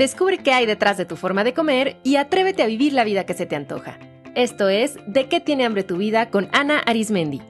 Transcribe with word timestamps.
Descubre 0.00 0.38
qué 0.38 0.52
hay 0.52 0.64
detrás 0.64 0.96
de 0.96 1.04
tu 1.04 1.14
forma 1.14 1.44
de 1.44 1.52
comer 1.52 1.98
y 2.02 2.16
atrévete 2.16 2.62
a 2.62 2.66
vivir 2.66 2.94
la 2.94 3.04
vida 3.04 3.26
que 3.26 3.34
se 3.34 3.44
te 3.44 3.54
antoja. 3.54 3.98
Esto 4.34 4.70
es 4.70 4.94
De 5.06 5.28
qué 5.28 5.40
tiene 5.40 5.66
hambre 5.66 5.82
tu 5.82 5.98
vida 5.98 6.30
con 6.30 6.48
Ana 6.54 6.78
Arismendi. 6.78 7.42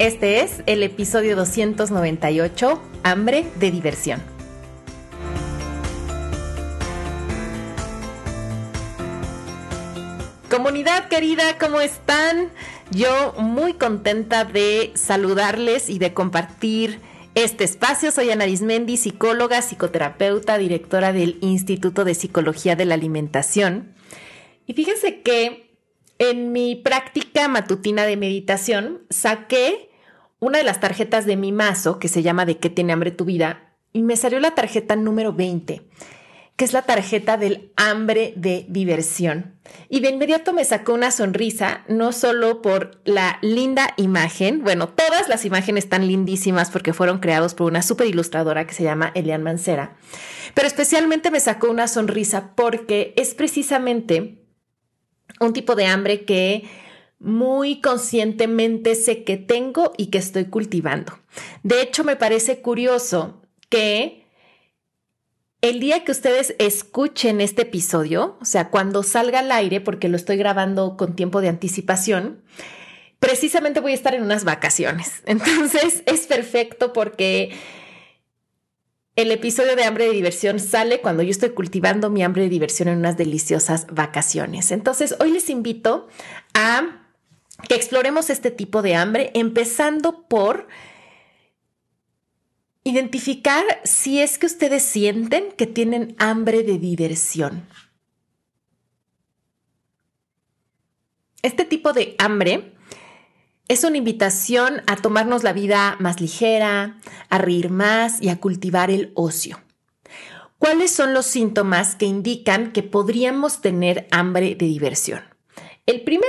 Este 0.00 0.40
es 0.40 0.64
el 0.66 0.82
episodio 0.82 1.36
298, 1.36 2.82
Hambre 3.04 3.46
de 3.54 3.70
diversión. 3.70 4.20
Comunidad 10.50 11.06
querida, 11.06 11.56
¿cómo 11.60 11.80
están? 11.80 12.50
Yo 12.90 13.34
muy 13.38 13.74
contenta 13.74 14.44
de 14.44 14.92
saludarles 14.94 15.88
y 15.88 15.98
de 15.98 16.12
compartir 16.12 17.00
este 17.34 17.64
espacio. 17.64 18.10
Soy 18.10 18.30
Ana 18.30 18.44
Arismendi, 18.44 18.96
psicóloga, 18.96 19.62
psicoterapeuta, 19.62 20.58
directora 20.58 21.12
del 21.12 21.38
Instituto 21.40 22.04
de 22.04 22.14
Psicología 22.14 22.76
de 22.76 22.84
la 22.84 22.94
Alimentación. 22.94 23.94
Y 24.66 24.74
fíjense 24.74 25.22
que 25.22 25.76
en 26.18 26.52
mi 26.52 26.76
práctica 26.76 27.48
matutina 27.48 28.04
de 28.04 28.16
meditación 28.16 29.02
saqué 29.10 29.90
una 30.38 30.58
de 30.58 30.64
las 30.64 30.80
tarjetas 30.80 31.26
de 31.26 31.36
mi 31.36 31.52
mazo 31.52 31.98
que 31.98 32.08
se 32.08 32.22
llama 32.22 32.46
¿De 32.46 32.58
qué 32.58 32.70
tiene 32.70 32.92
hambre 32.92 33.10
tu 33.10 33.24
vida? 33.24 33.72
Y 33.92 34.02
me 34.02 34.16
salió 34.16 34.40
la 34.40 34.54
tarjeta 34.54 34.94
número 34.94 35.32
20 35.32 35.82
que 36.56 36.64
es 36.64 36.72
la 36.72 36.82
tarjeta 36.82 37.36
del 37.36 37.72
hambre 37.76 38.32
de 38.36 38.64
diversión. 38.68 39.56
Y 39.88 40.00
de 40.00 40.10
inmediato 40.10 40.52
me 40.52 40.64
sacó 40.64 40.94
una 40.94 41.10
sonrisa, 41.10 41.84
no 41.88 42.12
solo 42.12 42.62
por 42.62 43.00
la 43.04 43.38
linda 43.42 43.94
imagen, 43.96 44.62
bueno, 44.62 44.88
todas 44.88 45.28
las 45.28 45.44
imágenes 45.44 45.84
están 45.84 46.06
lindísimas 46.06 46.70
porque 46.70 46.92
fueron 46.92 47.18
creados 47.18 47.54
por 47.54 47.66
una 47.66 47.82
super 47.82 48.06
ilustradora 48.06 48.66
que 48.66 48.74
se 48.74 48.84
llama 48.84 49.10
Elian 49.14 49.42
Mancera, 49.42 49.96
pero 50.54 50.68
especialmente 50.68 51.30
me 51.30 51.40
sacó 51.40 51.70
una 51.70 51.88
sonrisa 51.88 52.52
porque 52.54 53.14
es 53.16 53.34
precisamente 53.34 54.38
un 55.40 55.52
tipo 55.52 55.74
de 55.74 55.86
hambre 55.86 56.24
que 56.24 56.68
muy 57.18 57.80
conscientemente 57.80 58.94
sé 58.94 59.24
que 59.24 59.38
tengo 59.38 59.92
y 59.96 60.06
que 60.06 60.18
estoy 60.18 60.44
cultivando. 60.44 61.18
De 61.62 61.80
hecho, 61.80 62.04
me 62.04 62.16
parece 62.16 62.60
curioso 62.60 63.42
que 63.70 64.23
el 65.64 65.80
día 65.80 66.04
que 66.04 66.12
ustedes 66.12 66.54
escuchen 66.58 67.40
este 67.40 67.62
episodio, 67.62 68.36
o 68.38 68.44
sea, 68.44 68.68
cuando 68.68 69.02
salga 69.02 69.38
al 69.38 69.50
aire, 69.50 69.80
porque 69.80 70.10
lo 70.10 70.16
estoy 70.16 70.36
grabando 70.36 70.98
con 70.98 71.16
tiempo 71.16 71.40
de 71.40 71.48
anticipación, 71.48 72.42
precisamente 73.18 73.80
voy 73.80 73.92
a 73.92 73.94
estar 73.94 74.14
en 74.14 74.22
unas 74.22 74.44
vacaciones. 74.44 75.22
Entonces 75.26 76.02
es 76.04 76.26
perfecto 76.26 76.92
porque 76.92 77.56
el 79.16 79.32
episodio 79.32 79.74
de 79.74 79.84
hambre 79.84 80.04
de 80.04 80.10
diversión 80.10 80.60
sale 80.60 81.00
cuando 81.00 81.22
yo 81.22 81.30
estoy 81.30 81.50
cultivando 81.50 82.10
mi 82.10 82.22
hambre 82.22 82.42
de 82.42 82.50
diversión 82.50 82.88
en 82.88 82.98
unas 82.98 83.16
deliciosas 83.16 83.86
vacaciones. 83.90 84.70
Entonces 84.70 85.16
hoy 85.18 85.30
les 85.30 85.48
invito 85.48 86.08
a 86.52 87.06
que 87.70 87.74
exploremos 87.74 88.28
este 88.28 88.50
tipo 88.50 88.82
de 88.82 88.96
hambre, 88.96 89.30
empezando 89.32 90.28
por 90.28 90.68
Identificar 92.86 93.64
si 93.84 94.20
es 94.20 94.36
que 94.36 94.44
ustedes 94.44 94.82
sienten 94.82 95.52
que 95.52 95.66
tienen 95.66 96.14
hambre 96.18 96.62
de 96.62 96.78
diversión. 96.78 97.66
Este 101.40 101.64
tipo 101.64 101.94
de 101.94 102.14
hambre 102.18 102.74
es 103.68 103.84
una 103.84 103.96
invitación 103.96 104.82
a 104.86 104.96
tomarnos 104.96 105.42
la 105.42 105.54
vida 105.54 105.96
más 105.98 106.20
ligera, 106.20 107.00
a 107.30 107.38
reír 107.38 107.70
más 107.70 108.20
y 108.20 108.28
a 108.28 108.38
cultivar 108.38 108.90
el 108.90 109.12
ocio. 109.14 109.58
¿Cuáles 110.58 110.90
son 110.90 111.14
los 111.14 111.24
síntomas 111.24 111.96
que 111.96 112.04
indican 112.04 112.72
que 112.72 112.82
podríamos 112.82 113.62
tener 113.62 114.08
hambre 114.10 114.56
de 114.56 114.66
diversión? 114.66 115.22
El 115.86 116.04
primero 116.04 116.26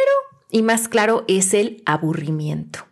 y 0.52 0.62
más 0.62 0.88
claro 0.88 1.26
es 1.28 1.54
el 1.54 1.84
aburrimiento. 1.86 2.86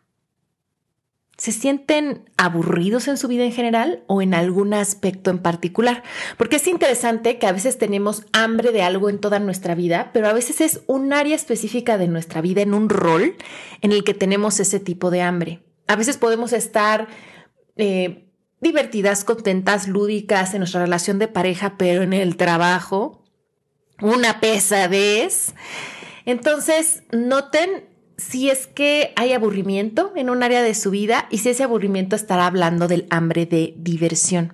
¿Se 1.36 1.52
sienten 1.52 2.30
aburridos 2.38 3.08
en 3.08 3.18
su 3.18 3.28
vida 3.28 3.44
en 3.44 3.52
general 3.52 4.04
o 4.06 4.22
en 4.22 4.36
algún 4.36 4.74
aspecto 4.74 5.32
en 5.32 5.40
particular? 5.40 6.04
Porque 6.38 6.58
es 6.58 6.68
interesante 6.68 7.40
que 7.40 7.48
a 7.48 7.52
veces 7.52 7.80
tenemos 7.80 8.24
hambre 8.34 8.72
de 8.72 8.84
algo 8.84 9.10
en 9.10 9.20
toda 9.20 9.40
nuestra 9.40 9.74
vida, 9.74 10.12
pero 10.14 10.28
a 10.28 10.34
veces 10.34 10.62
es 10.62 10.82
un 10.86 11.12
área 11.12 11.36
específica 11.36 11.98
de 11.98 12.08
nuestra 12.08 12.42
vida, 12.42 12.62
en 12.62 12.76
un 12.76 12.88
rol 12.88 13.36
en 13.82 13.92
el 13.92 14.04
que 14.04 14.14
tenemos 14.14 14.60
ese 14.60 14.80
tipo 14.80 15.10
de 15.10 15.24
hambre. 15.24 15.64
A 15.88 15.96
veces 15.96 16.18
podemos 16.18 16.54
estar 16.54 17.08
eh, 17.78 18.30
divertidas, 18.62 19.24
contentas, 19.24 19.88
lúdicas 19.88 20.54
en 20.54 20.60
nuestra 20.60 20.82
relación 20.82 21.18
de 21.18 21.28
pareja, 21.28 21.78
pero 21.80 22.04
en 22.04 22.14
el 22.14 22.38
trabajo, 22.38 23.24
una 24.02 24.40
pesadez. 24.40 25.56
Entonces, 26.26 27.04
noten 27.12 27.92
si 28.18 28.50
es 28.50 28.68
que 28.68 29.14
hay 29.16 29.34
aburrimiento 29.34 30.14
en 30.16 30.30
un 30.30 30.44
área 30.44 30.62
de 30.62 30.74
su 30.74 30.92
vida 30.92 31.28
y 31.30 31.40
si 31.40 31.50
ese 31.50 31.64
aburrimiento 31.64 32.16
estará 32.16 32.46
hablando 32.48 32.88
del 32.88 33.08
hambre 33.10 33.46
de 33.46 33.74
diversión. 33.78 34.54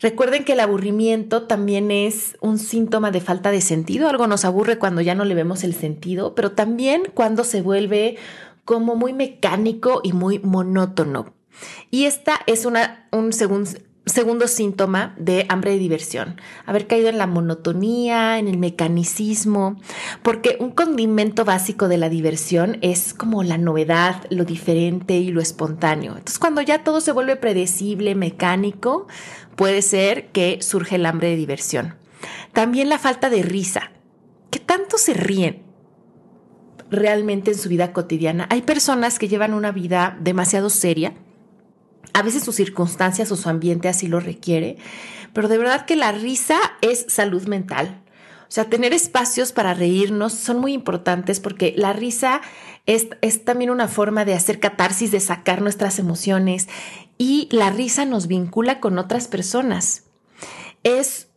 Recuerden 0.00 0.44
que 0.44 0.54
el 0.54 0.60
aburrimiento 0.60 1.42
también 1.42 1.90
es 1.90 2.38
un 2.40 2.58
síntoma 2.58 3.10
de 3.10 3.20
falta 3.20 3.50
de 3.50 3.60
sentido. 3.60 4.08
Algo 4.08 4.26
nos 4.26 4.46
aburre 4.46 4.78
cuando 4.78 5.02
ya 5.02 5.14
no 5.14 5.26
le 5.26 5.34
vemos 5.34 5.62
el 5.62 5.74
sentido, 5.74 6.34
pero 6.34 6.52
también 6.52 7.02
cuando 7.12 7.44
se 7.44 7.60
vuelve 7.60 8.16
como 8.64 8.96
muy 8.96 9.12
mecánico 9.12 10.00
y 10.02 10.14
muy 10.14 10.38
monótono. 10.38 11.34
Y 11.90 12.04
esta 12.04 12.40
es 12.46 12.64
una, 12.64 13.08
un, 13.12 13.34
según 13.34 13.66
segundo 14.10 14.48
síntoma 14.48 15.14
de 15.18 15.46
hambre 15.48 15.72
de 15.72 15.78
diversión, 15.78 16.40
haber 16.66 16.86
caído 16.86 17.08
en 17.08 17.18
la 17.18 17.26
monotonía, 17.26 18.38
en 18.38 18.48
el 18.48 18.58
mecanicismo, 18.58 19.80
porque 20.22 20.56
un 20.60 20.70
condimento 20.70 21.44
básico 21.44 21.88
de 21.88 21.98
la 21.98 22.08
diversión 22.08 22.78
es 22.82 23.14
como 23.14 23.42
la 23.42 23.58
novedad, 23.58 24.26
lo 24.30 24.44
diferente 24.44 25.16
y 25.16 25.30
lo 25.30 25.40
espontáneo. 25.40 26.12
Entonces, 26.12 26.38
cuando 26.38 26.60
ya 26.60 26.84
todo 26.84 27.00
se 27.00 27.12
vuelve 27.12 27.36
predecible, 27.36 28.14
mecánico, 28.14 29.06
puede 29.56 29.82
ser 29.82 30.28
que 30.28 30.58
surge 30.60 30.96
el 30.96 31.06
hambre 31.06 31.28
de 31.28 31.36
diversión. 31.36 31.94
También 32.52 32.88
la 32.88 32.98
falta 32.98 33.30
de 33.30 33.42
risa. 33.42 33.92
¿Qué 34.50 34.58
tanto 34.58 34.98
se 34.98 35.14
ríen? 35.14 35.70
realmente 36.90 37.52
en 37.52 37.58
su 37.58 37.68
vida 37.68 37.92
cotidiana. 37.92 38.46
Hay 38.50 38.62
personas 38.62 39.18
que 39.18 39.28
llevan 39.28 39.54
una 39.54 39.72
vida 39.72 40.18
demasiado 40.20 40.70
seria, 40.70 41.14
a 42.12 42.22
veces 42.22 42.44
sus 42.44 42.56
circunstancias 42.56 43.30
o 43.32 43.36
su 43.36 43.48
ambiente 43.48 43.88
así 43.88 44.06
lo 44.06 44.20
requiere, 44.20 44.76
pero 45.32 45.48
de 45.48 45.58
verdad 45.58 45.86
que 45.86 45.96
la 45.96 46.12
risa 46.12 46.58
es 46.80 47.06
salud 47.08 47.46
mental. 47.46 48.02
O 48.42 48.52
sea, 48.52 48.64
tener 48.64 48.92
espacios 48.92 49.52
para 49.52 49.74
reírnos 49.74 50.32
son 50.32 50.58
muy 50.58 50.72
importantes 50.72 51.38
porque 51.38 51.72
la 51.76 51.92
risa 51.92 52.40
es, 52.84 53.06
es, 53.20 53.44
también 53.44 53.70
una 53.70 53.86
forma 53.86 54.24
de 54.24 54.34
hacer 54.34 54.58
catarsis, 54.58 55.12
de 55.12 55.20
sacar 55.20 55.62
nuestras 55.62 56.00
emociones 56.00 56.68
y 57.16 57.48
la 57.52 57.70
risa 57.70 58.06
nos 58.06 58.26
vincula 58.26 58.80
con 58.80 58.98
otras 58.98 59.28
personas. 59.28 60.04
Es 60.82 61.28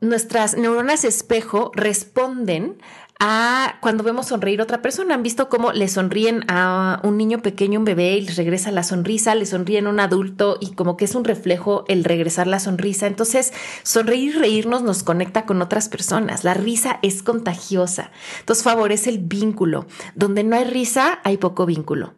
nuestras 0.00 0.56
neuronas 0.56 1.04
espejo 1.04 1.70
responden 1.74 2.78
a 3.18 3.78
cuando 3.80 4.04
vemos 4.04 4.26
sonreír 4.26 4.60
a 4.60 4.64
otra 4.64 4.82
persona. 4.82 5.14
Han 5.14 5.22
visto 5.22 5.48
cómo 5.48 5.72
le 5.72 5.88
sonríen 5.88 6.44
a 6.48 7.00
un 7.04 7.16
niño 7.16 7.40
pequeño, 7.40 7.78
un 7.78 7.84
bebé, 7.84 8.16
y 8.16 8.22
les 8.22 8.36
regresa 8.36 8.70
la 8.70 8.82
sonrisa, 8.82 9.34
le 9.34 9.46
sonríen 9.46 9.86
a 9.86 9.90
un 9.90 10.00
adulto 10.00 10.58
y 10.60 10.74
como 10.74 10.96
que 10.96 11.04
es 11.04 11.14
un 11.14 11.24
reflejo 11.24 11.84
el 11.88 12.04
regresar 12.04 12.46
la 12.46 12.60
sonrisa. 12.60 13.06
Entonces, 13.06 13.52
sonreír 13.82 14.34
y 14.34 14.38
reírnos 14.38 14.82
nos 14.82 15.02
conecta 15.02 15.46
con 15.46 15.62
otras 15.62 15.88
personas. 15.88 16.44
La 16.44 16.54
risa 16.54 16.98
es 17.02 17.22
contagiosa. 17.22 18.10
Entonces, 18.40 18.64
favorece 18.64 19.10
el 19.10 19.18
vínculo. 19.18 19.86
Donde 20.14 20.44
no 20.44 20.56
hay 20.56 20.64
risa, 20.64 21.20
hay 21.24 21.36
poco 21.36 21.66
vínculo. 21.66 22.14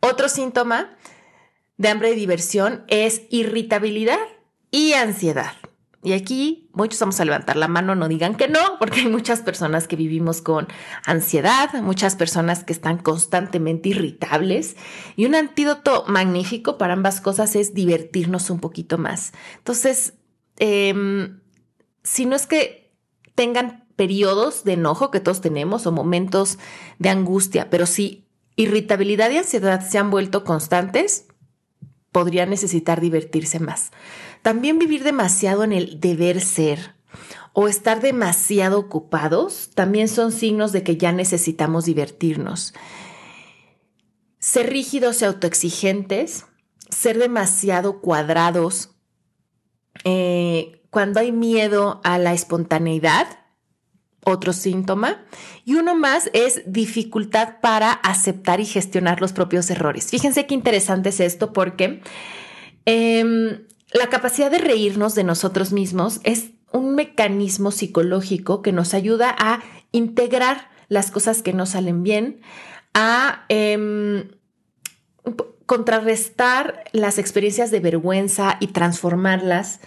Otro 0.00 0.28
síntoma 0.28 0.96
de 1.76 1.88
hambre 1.88 2.10
de 2.10 2.16
diversión 2.16 2.84
es 2.88 3.22
irritabilidad 3.30 4.18
y 4.72 4.94
ansiedad. 4.94 5.52
Y 6.04 6.14
aquí 6.14 6.68
muchos 6.72 6.98
vamos 6.98 7.20
a 7.20 7.24
levantar 7.24 7.56
la 7.56 7.68
mano, 7.68 7.94
no 7.94 8.08
digan 8.08 8.34
que 8.34 8.48
no, 8.48 8.58
porque 8.80 9.00
hay 9.00 9.08
muchas 9.08 9.40
personas 9.40 9.86
que 9.86 9.94
vivimos 9.94 10.42
con 10.42 10.66
ansiedad, 11.06 11.72
muchas 11.80 12.16
personas 12.16 12.64
que 12.64 12.72
están 12.72 12.98
constantemente 12.98 13.90
irritables 13.90 14.76
y 15.14 15.26
un 15.26 15.36
antídoto 15.36 16.04
magnífico 16.08 16.76
para 16.76 16.94
ambas 16.94 17.20
cosas 17.20 17.54
es 17.54 17.72
divertirnos 17.72 18.50
un 18.50 18.58
poquito 18.58 18.98
más. 18.98 19.32
Entonces, 19.58 20.14
em, 20.58 21.40
si 22.02 22.26
no 22.26 22.34
es 22.34 22.48
que 22.48 22.92
tengan 23.36 23.84
periodos 23.94 24.64
de 24.64 24.72
enojo 24.72 25.12
que 25.12 25.20
todos 25.20 25.40
tenemos 25.40 25.86
o 25.86 25.92
momentos 25.92 26.58
de 26.98 27.10
angustia, 27.10 27.70
pero 27.70 27.86
si 27.86 28.26
irritabilidad 28.56 29.30
y 29.30 29.38
ansiedad 29.38 29.86
se 29.88 29.98
han 29.98 30.10
vuelto 30.10 30.42
constantes, 30.42 31.26
podrían 32.10 32.50
necesitar 32.50 33.00
divertirse 33.00 33.58
más. 33.58 33.90
También 34.42 34.78
vivir 34.78 35.04
demasiado 35.04 35.64
en 35.64 35.72
el 35.72 36.00
deber 36.00 36.40
ser 36.40 36.94
o 37.52 37.68
estar 37.68 38.00
demasiado 38.00 38.78
ocupados 38.78 39.70
también 39.74 40.08
son 40.08 40.32
signos 40.32 40.72
de 40.72 40.82
que 40.82 40.96
ya 40.96 41.12
necesitamos 41.12 41.84
divertirnos. 41.84 42.74
ser 44.38 44.70
rígidos 44.70 45.22
y 45.22 45.24
autoexigentes, 45.24 46.46
ser 46.90 47.16
demasiado 47.16 48.00
cuadrados, 48.00 48.90
eh, 50.02 50.82
cuando 50.90 51.20
hay 51.20 51.30
miedo 51.30 52.00
a 52.02 52.18
la 52.18 52.32
espontaneidad, 52.32 53.28
otro 54.24 54.52
síntoma, 54.52 55.24
y 55.64 55.74
uno 55.74 55.94
más 55.94 56.28
es 56.32 56.62
dificultad 56.66 57.60
para 57.60 57.92
aceptar 57.92 58.58
y 58.58 58.66
gestionar 58.66 59.20
los 59.20 59.32
propios 59.32 59.70
errores. 59.70 60.10
Fíjense 60.10 60.46
qué 60.46 60.54
interesante 60.54 61.10
es 61.10 61.20
esto 61.20 61.52
porque 61.52 62.02
em, 62.84 63.64
la 63.92 64.08
capacidad 64.08 64.50
de 64.50 64.58
reírnos 64.58 65.14
de 65.14 65.24
nosotros 65.24 65.72
mismos 65.72 66.20
es 66.24 66.50
un 66.72 66.94
mecanismo 66.94 67.70
psicológico 67.70 68.62
que 68.62 68.72
nos 68.72 68.94
ayuda 68.94 69.34
a 69.38 69.62
integrar 69.92 70.70
las 70.88 71.10
cosas 71.10 71.42
que 71.42 71.52
no 71.52 71.66
salen 71.66 72.02
bien, 72.02 72.40
a 72.94 73.44
em, 73.48 74.30
contrarrestar 75.66 76.84
las 76.92 77.18
experiencias 77.18 77.70
de 77.70 77.80
vergüenza 77.80 78.56
y 78.60 78.68
transformarlas. 78.68 79.80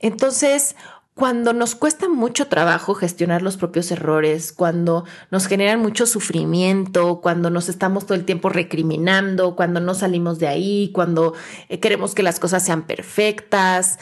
Entonces, 0.00 0.76
cuando 1.14 1.52
nos 1.52 1.76
cuesta 1.76 2.08
mucho 2.08 2.48
trabajo 2.48 2.94
gestionar 2.94 3.40
los 3.40 3.56
propios 3.56 3.90
errores, 3.92 4.52
cuando 4.52 5.04
nos 5.30 5.46
generan 5.46 5.80
mucho 5.80 6.06
sufrimiento, 6.06 7.20
cuando 7.20 7.50
nos 7.50 7.68
estamos 7.68 8.04
todo 8.04 8.16
el 8.16 8.24
tiempo 8.24 8.48
recriminando, 8.48 9.54
cuando 9.54 9.78
no 9.78 9.94
salimos 9.94 10.40
de 10.40 10.48
ahí, 10.48 10.90
cuando 10.92 11.34
eh, 11.68 11.78
queremos 11.78 12.14
que 12.14 12.24
las 12.24 12.40
cosas 12.40 12.64
sean 12.64 12.82
perfectas, 12.82 14.00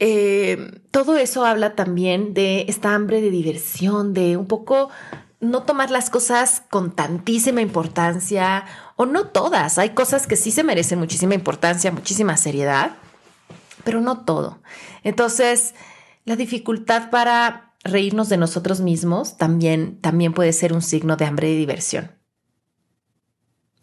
eh, 0.00 0.82
todo 0.90 1.16
eso 1.16 1.46
habla 1.46 1.74
también 1.74 2.34
de 2.34 2.66
esta 2.68 2.94
hambre 2.94 3.22
de 3.22 3.30
diversión, 3.30 4.12
de 4.12 4.36
un 4.36 4.46
poco 4.46 4.90
no 5.40 5.62
tomar 5.62 5.90
las 5.90 6.10
cosas 6.10 6.62
con 6.68 6.94
tantísima 6.94 7.62
importancia, 7.62 8.66
o 8.96 9.06
no 9.06 9.28
todas, 9.28 9.78
hay 9.78 9.90
cosas 9.90 10.26
que 10.26 10.36
sí 10.36 10.50
se 10.50 10.62
merecen 10.62 10.98
muchísima 10.98 11.34
importancia, 11.34 11.90
muchísima 11.90 12.36
seriedad, 12.36 12.96
pero 13.82 14.02
no 14.02 14.26
todo. 14.26 14.58
Entonces, 15.04 15.74
la 16.24 16.36
dificultad 16.36 17.10
para 17.10 17.74
reírnos 17.82 18.28
de 18.28 18.36
nosotros 18.36 18.80
mismos 18.80 19.36
también, 19.36 20.00
también 20.00 20.32
puede 20.32 20.52
ser 20.52 20.72
un 20.72 20.82
signo 20.82 21.16
de 21.16 21.24
hambre 21.24 21.50
y 21.50 21.56
diversión. 21.56 22.12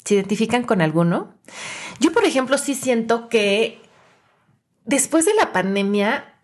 ¿Se 0.05 0.15
identifican 0.15 0.63
con 0.63 0.81
alguno? 0.81 1.33
Yo, 1.99 2.13
por 2.13 2.23
ejemplo, 2.23 2.57
sí 2.57 2.75
siento 2.75 3.27
que 3.27 3.81
después 4.85 5.25
de 5.25 5.33
la 5.33 5.51
pandemia 5.51 6.35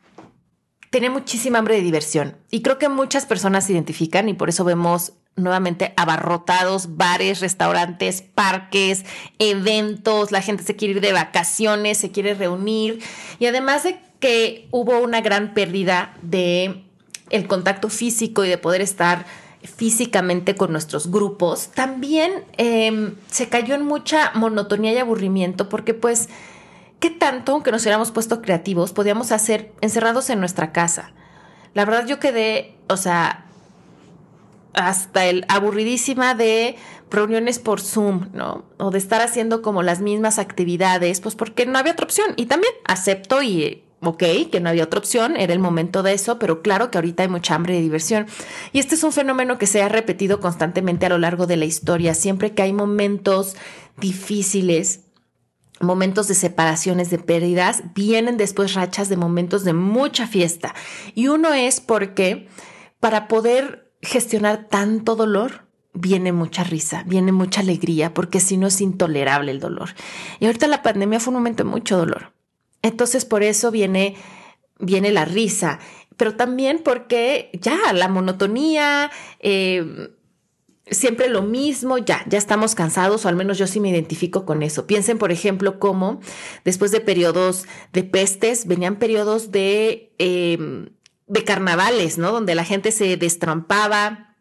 tenía 0.90 1.10
muchísima 1.10 1.60
hambre 1.60 1.76
de 1.76 1.82
diversión 1.82 2.38
y 2.52 2.62
creo 2.62 2.78
que 2.78 2.90
muchas 2.90 3.26
personas 3.26 3.66
se 3.66 3.74
identifican 3.74 4.30
y 4.30 4.34
por 4.34 4.50
eso 4.50 4.64
vemos 4.64 5.14
nuevamente 5.36 5.94
abarrotados 5.98 6.96
bares, 6.96 7.40
restaurantes, 7.40 8.22
parques, 8.22 9.04
eventos, 9.40 10.32
la 10.32 10.42
gente 10.42 10.64
se 10.64 10.76
quiere 10.76 10.96
ir 10.96 11.02
de 11.02 11.14
vacaciones, 11.14 11.98
se 11.98 12.12
quiere 12.12 12.34
reunir 12.36 13.02
y 13.40 13.48
además 13.48 13.84
de 13.84 14.00
que 14.20 14.68
hubo 14.72 15.00
una 15.00 15.22
gran 15.22 15.54
pérdida 15.54 16.14
de 16.22 16.84
el 17.30 17.48
contacto 17.48 17.90
físico 17.90 18.46
y 18.46 18.50
de 18.50 18.58
poder 18.58 18.82
estar 18.82 19.26
físicamente 19.64 20.56
con 20.56 20.72
nuestros 20.72 21.10
grupos, 21.10 21.70
también 21.70 22.46
em, 22.58 23.16
se 23.30 23.50
cayó 23.50 23.76
en 23.76 23.86
mucha 23.86 24.32
monotonía 24.36 24.94
y 24.94 24.98
aburrimiento 24.98 25.70
porque 25.70 25.94
pues, 25.94 26.30
¿qué 27.00 27.10
tanto, 27.10 27.54
aunque 27.54 27.72
nos 27.72 27.82
hubiéramos 27.84 28.12
puesto 28.12 28.42
creativos, 28.42 28.94
podíamos 28.94 29.32
hacer 29.32 29.72
encerrados 29.82 30.30
en 30.30 30.40
nuestra 30.40 30.72
casa? 30.74 31.12
La 31.74 31.86
verdad 31.86 32.06
yo 32.06 32.20
quedé, 32.20 32.76
o 32.88 32.98
sea, 32.98 33.46
hasta 34.74 35.26
el 35.26 35.46
aburridísima 35.48 36.36
de 36.36 36.76
reuniones 37.10 37.60
por 37.60 37.80
Zoom, 37.80 38.30
¿no? 38.34 38.66
O 38.78 38.90
de 38.92 38.98
estar 38.98 39.22
haciendo 39.22 39.62
como 39.62 39.84
las 39.84 40.02
mismas 40.02 40.40
actividades, 40.40 41.22
pues 41.22 41.36
porque 41.36 41.66
no 41.66 41.78
había 41.78 41.94
otra 41.94 42.06
opción. 42.06 42.34
Y 42.38 42.48
también 42.48 42.74
acepto 42.86 43.44
y 43.44 43.84
ok, 44.02 44.24
que 44.52 44.60
no 44.60 44.70
había 44.70 44.84
otra 44.84 45.00
opción, 45.00 45.38
era 45.38 45.54
el 45.54 45.60
momento 45.60 46.04
de 46.04 46.14
eso, 46.14 46.38
pero 46.40 46.62
claro 46.62 46.92
que 46.92 46.98
ahorita 46.98 47.24
hay 47.24 47.30
mucha 47.30 47.56
hambre 47.56 47.76
de 47.76 47.82
diversión. 47.82 48.28
Y 48.72 48.80
este 48.80 48.96
es 48.96 49.04
un 49.04 49.12
fenómeno 49.12 49.58
que 49.58 49.68
se 49.68 49.82
ha 49.82 49.90
repetido 49.90 50.40
constantemente 50.40 51.06
a 51.06 51.10
lo 51.10 51.18
largo 51.18 51.48
de 51.48 51.58
la 51.58 51.66
historia. 51.66 52.14
Siempre 52.14 52.54
que 52.54 52.64
hay 52.64 52.74
momentos 52.74 53.56
difíciles, 53.98 55.02
momentos 55.80 56.28
de 56.28 56.36
separaciones, 56.36 57.10
de 57.10 57.20
pérdidas, 57.20 57.84
vienen 57.94 58.38
después 58.38 58.74
rachas 58.74 59.10
de 59.10 59.18
momentos 59.18 59.64
de 59.64 59.74
mucha 59.74 60.28
fiesta. 60.28 60.74
Y 61.16 61.28
uno 61.28 61.54
es 61.54 61.80
porque 61.80 62.48
para 63.00 63.28
poder 63.28 63.83
gestionar 64.04 64.68
tanto 64.70 65.16
dolor, 65.16 65.66
viene 65.94 66.32
mucha 66.32 66.64
risa, 66.64 67.04
viene 67.06 67.32
mucha 67.32 67.62
alegría, 67.62 68.14
porque 68.14 68.40
si 68.40 68.58
no 68.58 68.68
es 68.68 68.82
intolerable 68.82 69.52
el 69.52 69.60
dolor. 69.60 69.90
Y 70.40 70.46
ahorita 70.46 70.68
la 70.68 70.82
pandemia 70.82 71.20
fue 71.20 71.32
un 71.32 71.40
momento 71.40 71.64
de 71.64 71.70
mucho 71.70 71.98
dolor. 71.98 72.34
Entonces 72.82 73.26
por 73.26 73.44
eso 73.44 73.72
viene, 73.72 74.16
viene 74.80 75.12
la 75.12 75.26
risa, 75.26 75.80
pero 76.18 76.36
también 76.36 76.82
porque 76.84 77.50
ya 77.54 77.94
la 77.94 78.08
monotonía, 78.08 79.10
eh, 79.40 80.10
siempre 80.90 81.30
lo 81.30 81.44
mismo, 81.44 81.98
ya, 81.98 82.24
ya 82.28 82.38
estamos 82.38 82.76
cansados, 82.76 83.26
o 83.26 83.30
al 83.30 83.36
menos 83.36 83.58
yo 83.58 83.68
sí 83.68 83.80
me 83.80 83.90
identifico 83.90 84.46
con 84.46 84.64
eso. 84.64 84.86
Piensen, 84.86 85.18
por 85.18 85.32
ejemplo, 85.32 85.80
cómo 85.80 86.20
después 86.66 86.92
de 86.92 87.00
periodos 87.00 87.66
de 87.94 88.04
pestes, 88.04 88.68
venían 88.68 88.98
periodos 88.98 89.52
de, 89.52 90.14
eh, 90.20 90.90
de 91.28 91.44
carnavales, 91.44 92.18
¿no? 92.18 92.32
Donde 92.32 92.56
la 92.56 92.66
gente 92.66 92.92
se 92.92 93.18
destrampaba, 93.18 94.36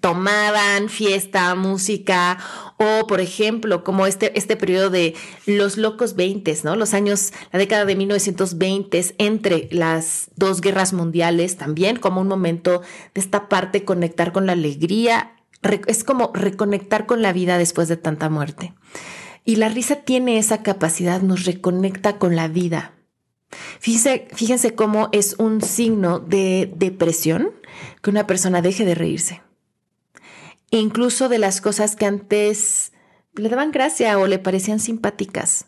tomaban 0.00 0.88
fiesta, 0.88 1.54
música, 1.54 2.38
o 2.76 3.06
por 3.06 3.20
ejemplo, 3.20 3.82
como 3.82 4.06
este, 4.06 4.38
este 4.38 4.56
periodo 4.56 4.90
de 4.90 5.14
los 5.46 5.76
locos 5.76 6.14
20, 6.14 6.56
¿no? 6.62 6.76
Los 6.76 6.94
años, 6.94 7.32
la 7.52 7.58
década 7.58 7.84
de 7.84 7.96
1920, 7.96 9.14
entre 9.18 9.68
las 9.72 10.30
dos 10.36 10.60
guerras 10.60 10.92
mundiales, 10.92 11.56
también 11.56 11.96
como 11.96 12.20
un 12.20 12.28
momento 12.28 12.82
de 13.14 13.20
esta 13.20 13.48
parte, 13.48 13.84
conectar 13.84 14.32
con 14.32 14.46
la 14.46 14.52
alegría, 14.52 15.32
es 15.86 16.04
como 16.04 16.30
reconectar 16.34 17.06
con 17.06 17.22
la 17.22 17.32
vida 17.32 17.58
después 17.58 17.88
de 17.88 17.96
tanta 17.96 18.30
muerte. 18.30 18.74
Y 19.44 19.56
la 19.56 19.68
risa 19.68 19.96
tiene 19.96 20.38
esa 20.38 20.62
capacidad, 20.62 21.22
nos 21.22 21.44
reconecta 21.44 22.18
con 22.18 22.36
la 22.36 22.48
vida. 22.48 22.94
Fíjense, 23.80 24.74
cómo 24.74 25.08
es 25.12 25.34
un 25.38 25.60
signo 25.60 26.20
de 26.20 26.72
depresión 26.76 27.52
que 28.02 28.10
una 28.10 28.26
persona 28.26 28.62
deje 28.62 28.84
de 28.84 28.94
reírse 28.94 29.42
incluso 30.70 31.28
de 31.28 31.38
las 31.38 31.60
cosas 31.60 31.96
que 31.96 32.06
antes 32.06 32.92
le 33.34 33.48
daban 33.48 33.72
gracia 33.72 34.18
o 34.18 34.26
le 34.26 34.38
parecían 34.38 34.80
simpáticas, 34.80 35.66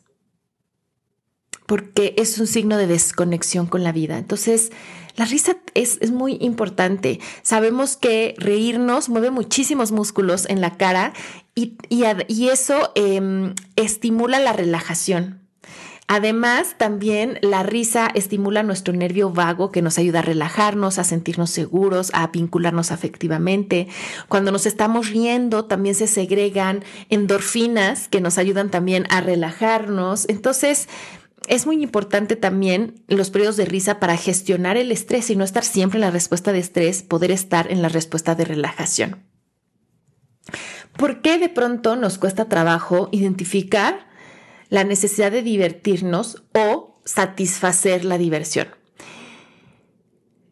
porque 1.67 2.15
es 2.17 2.39
un 2.39 2.47
signo 2.47 2.77
de 2.77 2.87
desconexión 2.87 3.67
con 3.67 3.83
la 3.83 3.93
vida. 3.93 4.19
Entonces, 4.19 4.71
la 5.17 5.25
risa 5.25 5.59
es, 5.75 6.11
muy 6.11 6.39
importante. 6.41 7.21
Sabemos 7.43 7.97
que 7.97 8.35
reírnos 8.39 9.09
mueve 9.09 9.31
muchísimos 9.31 9.93
músculos 9.93 10.49
en 10.49 10.61
la 10.61 10.77
cara 10.77 11.13
y, 11.55 11.77
eso 12.49 12.93
em, 12.95 13.55
estimula 13.77 14.39
la 14.39 14.53
relajación. 14.53 15.42
Además, 16.09 16.75
también 16.77 17.39
la 17.43 17.63
risa 17.63 18.11
estimula 18.15 18.63
nuestro 18.63 18.93
nervio 18.93 19.31
vago 19.31 19.71
que 19.71 19.83
nos 19.83 19.99
ayuda 19.99 20.19
a 20.19 20.23
relajarnos, 20.23 20.99
a 20.99 21.05
sentirnos 21.05 21.51
seguros, 21.51 22.11
a 22.13 22.27
vincularnos 22.27 22.93
afectivamente. 22.93 23.89
Cuando 24.29 24.53
nos 24.53 24.67
estamos 24.67 25.09
riendo, 25.09 25.65
también 25.65 25.95
se 25.95 26.07
segregan 26.07 26.85
endorfinas 27.09 28.09
que 28.09 28.21
nos 28.21 28.37
ayudan 28.37 28.71
también 28.71 29.07
a 29.11 29.21
relajarnos. 29.21 30.29
Entonces, 30.29 30.89
es 31.49 31.67
muy 31.67 31.83
importante 31.83 32.37
también 32.37 33.03
los 33.09 33.31
periodos 33.31 33.57
de 33.57 33.65
risa 33.65 33.99
para 33.99 34.17
gestionar 34.17 34.77
el 34.77 34.93
estrés 34.93 35.31
y 35.31 35.37
no 35.37 35.45
estar 35.45 35.65
siempre 35.65 35.97
en 35.97 36.03
la 36.03 36.11
respuesta 36.11 36.53
de 36.53 36.59
estrés, 36.59 37.03
poder 37.03 37.31
estar 37.31 37.71
en 37.71 37.81
la 37.81 37.89
respuesta 37.89 38.35
de 38.35 38.45
relajación. 38.45 39.23
¿Por 40.97 41.23
qué 41.23 41.39
de 41.39 41.49
pronto 41.49 41.97
nos 41.97 42.19
cuesta 42.19 42.49
trabajo 42.49 43.09
identificar 43.13 44.12
la 44.73 44.85
necesidad 44.85 45.31
de 45.31 45.43
divertirnos 45.43 46.45
o 46.55 46.97
satisfacer 47.05 48.07
la 48.07 48.17
diversión. 48.17 48.69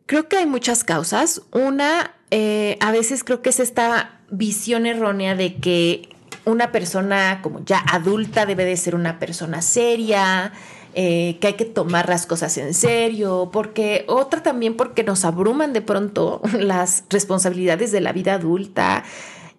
Creo 0.04 0.28
que 0.28 0.36
hay 0.36 0.44
muchas 0.44 0.84
causas. 0.84 1.40
Una, 1.52 2.16
eh, 2.30 2.76
a 2.80 2.92
veces 2.92 3.24
creo 3.24 3.40
que 3.40 3.48
es 3.48 3.60
esta 3.60 4.20
visión 4.30 4.84
errónea 4.84 5.34
de 5.34 5.56
que 5.56 6.10
una 6.44 6.70
persona 6.70 7.40
como 7.40 7.64
ya 7.64 7.78
adulta 7.78 8.44
debe 8.44 8.66
de 8.66 8.76
ser 8.76 8.94
una 8.94 9.18
persona 9.18 9.62
seria, 9.62 10.52
eh, 10.92 11.38
que 11.40 11.46
hay 11.46 11.54
que 11.54 11.64
tomar 11.64 12.10
las 12.10 12.26
cosas 12.26 12.58
en 12.58 12.74
serio, 12.74 13.48
porque 13.50 14.04
otra 14.06 14.42
también 14.42 14.76
porque 14.76 15.02
nos 15.02 15.24
abruman 15.24 15.72
de 15.72 15.80
pronto 15.80 16.42
las 16.58 17.04
responsabilidades 17.08 17.90
de 17.90 18.02
la 18.02 18.12
vida 18.12 18.34
adulta, 18.34 19.02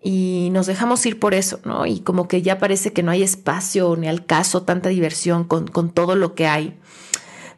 y 0.04 0.50
nos 0.52 0.66
dejamos 0.66 1.06
ir 1.06 1.20
por 1.20 1.34
eso, 1.36 1.60
¿no? 1.64 1.86
Y 1.86 2.00
como 2.00 2.28
que 2.28 2.42
ya 2.42 2.58
parece 2.58 2.92
que 2.92 3.04
no 3.04 3.12
hay 3.12 3.22
espacio 3.22 3.96
ni 3.96 4.08
al 4.08 4.26
caso, 4.26 4.64
tanta 4.64 4.90
diversión 4.90 5.44
con, 5.44 5.92
todo 5.94 6.16
lo 6.16 6.34
que 6.34 6.48
hay. 6.48 6.80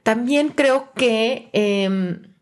También 0.04 0.50
creo 0.50 0.92
que 0.94 1.50
em, 1.54 2.34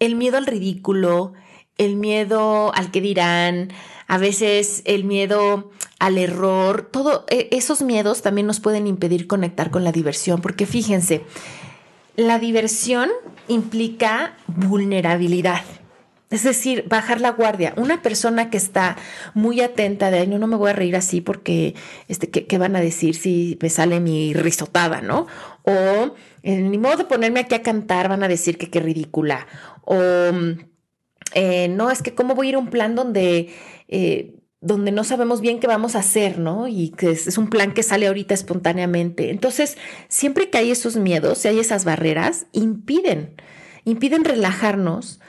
el 0.00 0.16
miedo 0.16 0.38
al 0.38 0.46
ridículo, 0.46 1.34
el 1.78 1.94
miedo 1.94 2.74
al 2.74 2.90
que 2.90 3.00
dirán, 3.00 3.72
a 4.08 4.18
veces 4.18 4.82
el 4.86 5.04
miedo 5.04 5.70
al 6.00 6.18
error, 6.18 6.88
todo 6.90 7.24
e, 7.28 7.48
esos 7.52 7.82
miedos 7.82 8.22
también 8.22 8.48
nos 8.48 8.58
pueden 8.58 8.88
impedir 8.88 9.28
conectar 9.28 9.70
con 9.70 9.84
la 9.84 9.92
diversión, 9.92 10.40
porque 10.40 10.66
fíjense, 10.66 11.22
la 12.16 12.40
diversión 12.40 13.08
implica 13.46 14.36
vulnerabilidad. 14.48 15.62
Es 16.28 16.42
decir, 16.42 16.84
bajar 16.88 17.20
la 17.20 17.30
guardia. 17.30 17.72
Una 17.76 18.02
persona 18.02 18.50
que 18.50 18.56
está 18.56 18.96
muy 19.34 19.60
atenta 19.60 20.10
de, 20.10 20.26
no, 20.26 20.38
no 20.38 20.48
me 20.48 20.56
voy 20.56 20.70
a 20.70 20.72
reír 20.72 20.96
así 20.96 21.20
porque, 21.20 21.74
este, 22.08 22.28
¿qué, 22.28 22.58
van 22.58 22.74
a 22.74 22.80
decir 22.80 23.14
si 23.14 23.56
me 23.62 23.70
sale 23.70 24.00
mi 24.00 24.34
risotada, 24.34 25.02
no? 25.02 25.28
O, 25.62 26.14
ni 26.42 26.78
modo 26.78 26.96
de 26.96 27.04
ponerme 27.04 27.40
aquí 27.40 27.54
a 27.54 27.62
cantar, 27.62 28.08
van 28.08 28.24
a 28.24 28.28
decir 28.28 28.58
que 28.58 28.70
qué 28.70 28.80
ridícula. 28.80 29.46
O, 29.84 29.96
eh, 31.34 31.68
no, 31.68 31.92
es 31.92 32.02
que 32.02 32.14
cómo 32.14 32.34
voy 32.34 32.48
a 32.48 32.50
ir 32.50 32.54
a 32.56 32.58
un 32.58 32.70
plan 32.70 32.96
donde, 32.96 33.54
eh, 33.86 34.34
donde 34.60 34.90
no 34.90 35.04
sabemos 35.04 35.40
bien 35.40 35.60
qué 35.60 35.68
vamos 35.68 35.94
a 35.94 36.00
hacer, 36.00 36.40
¿no? 36.40 36.66
Y 36.66 36.88
que 36.90 37.12
es, 37.12 37.28
es, 37.28 37.38
un 37.38 37.50
plan 37.50 37.72
que 37.72 37.84
sale 37.84 38.08
ahorita 38.08 38.34
espontáneamente. 38.34 39.30
Entonces, 39.30 39.76
siempre 40.08 40.50
que 40.50 40.58
hay 40.58 40.72
esos 40.72 40.96
miedos, 40.96 41.38
si 41.38 41.48
hay 41.48 41.60
esas 41.60 41.84
barreras, 41.84 42.46
impiden, 42.50 43.40
impiden 43.84 44.24
relajarnos 44.24 45.20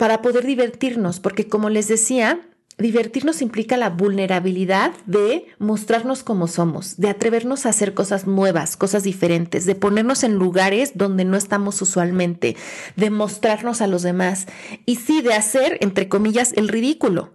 para 0.00 0.22
poder 0.22 0.46
divertirnos, 0.46 1.20
porque 1.20 1.46
como 1.46 1.68
les 1.68 1.86
decía, 1.86 2.40
divertirnos 2.78 3.42
implica 3.42 3.76
la 3.76 3.90
vulnerabilidad 3.90 4.92
de 5.04 5.44
mostrarnos 5.58 6.22
como 6.22 6.48
somos, 6.48 6.96
de 6.96 7.10
atrevernos 7.10 7.66
a 7.66 7.68
hacer 7.68 7.92
cosas 7.92 8.26
nuevas, 8.26 8.78
cosas 8.78 9.02
diferentes, 9.02 9.66
de 9.66 9.74
ponernos 9.74 10.24
en 10.24 10.36
lugares 10.36 10.92
donde 10.94 11.26
no 11.26 11.36
estamos 11.36 11.82
usualmente, 11.82 12.56
de 12.96 13.10
mostrarnos 13.10 13.82
a 13.82 13.88
los 13.88 14.00
demás 14.00 14.46
y 14.86 14.96
sí 14.96 15.20
de 15.20 15.34
hacer, 15.34 15.76
entre 15.82 16.08
comillas, 16.08 16.54
el 16.54 16.68
ridículo. 16.68 17.34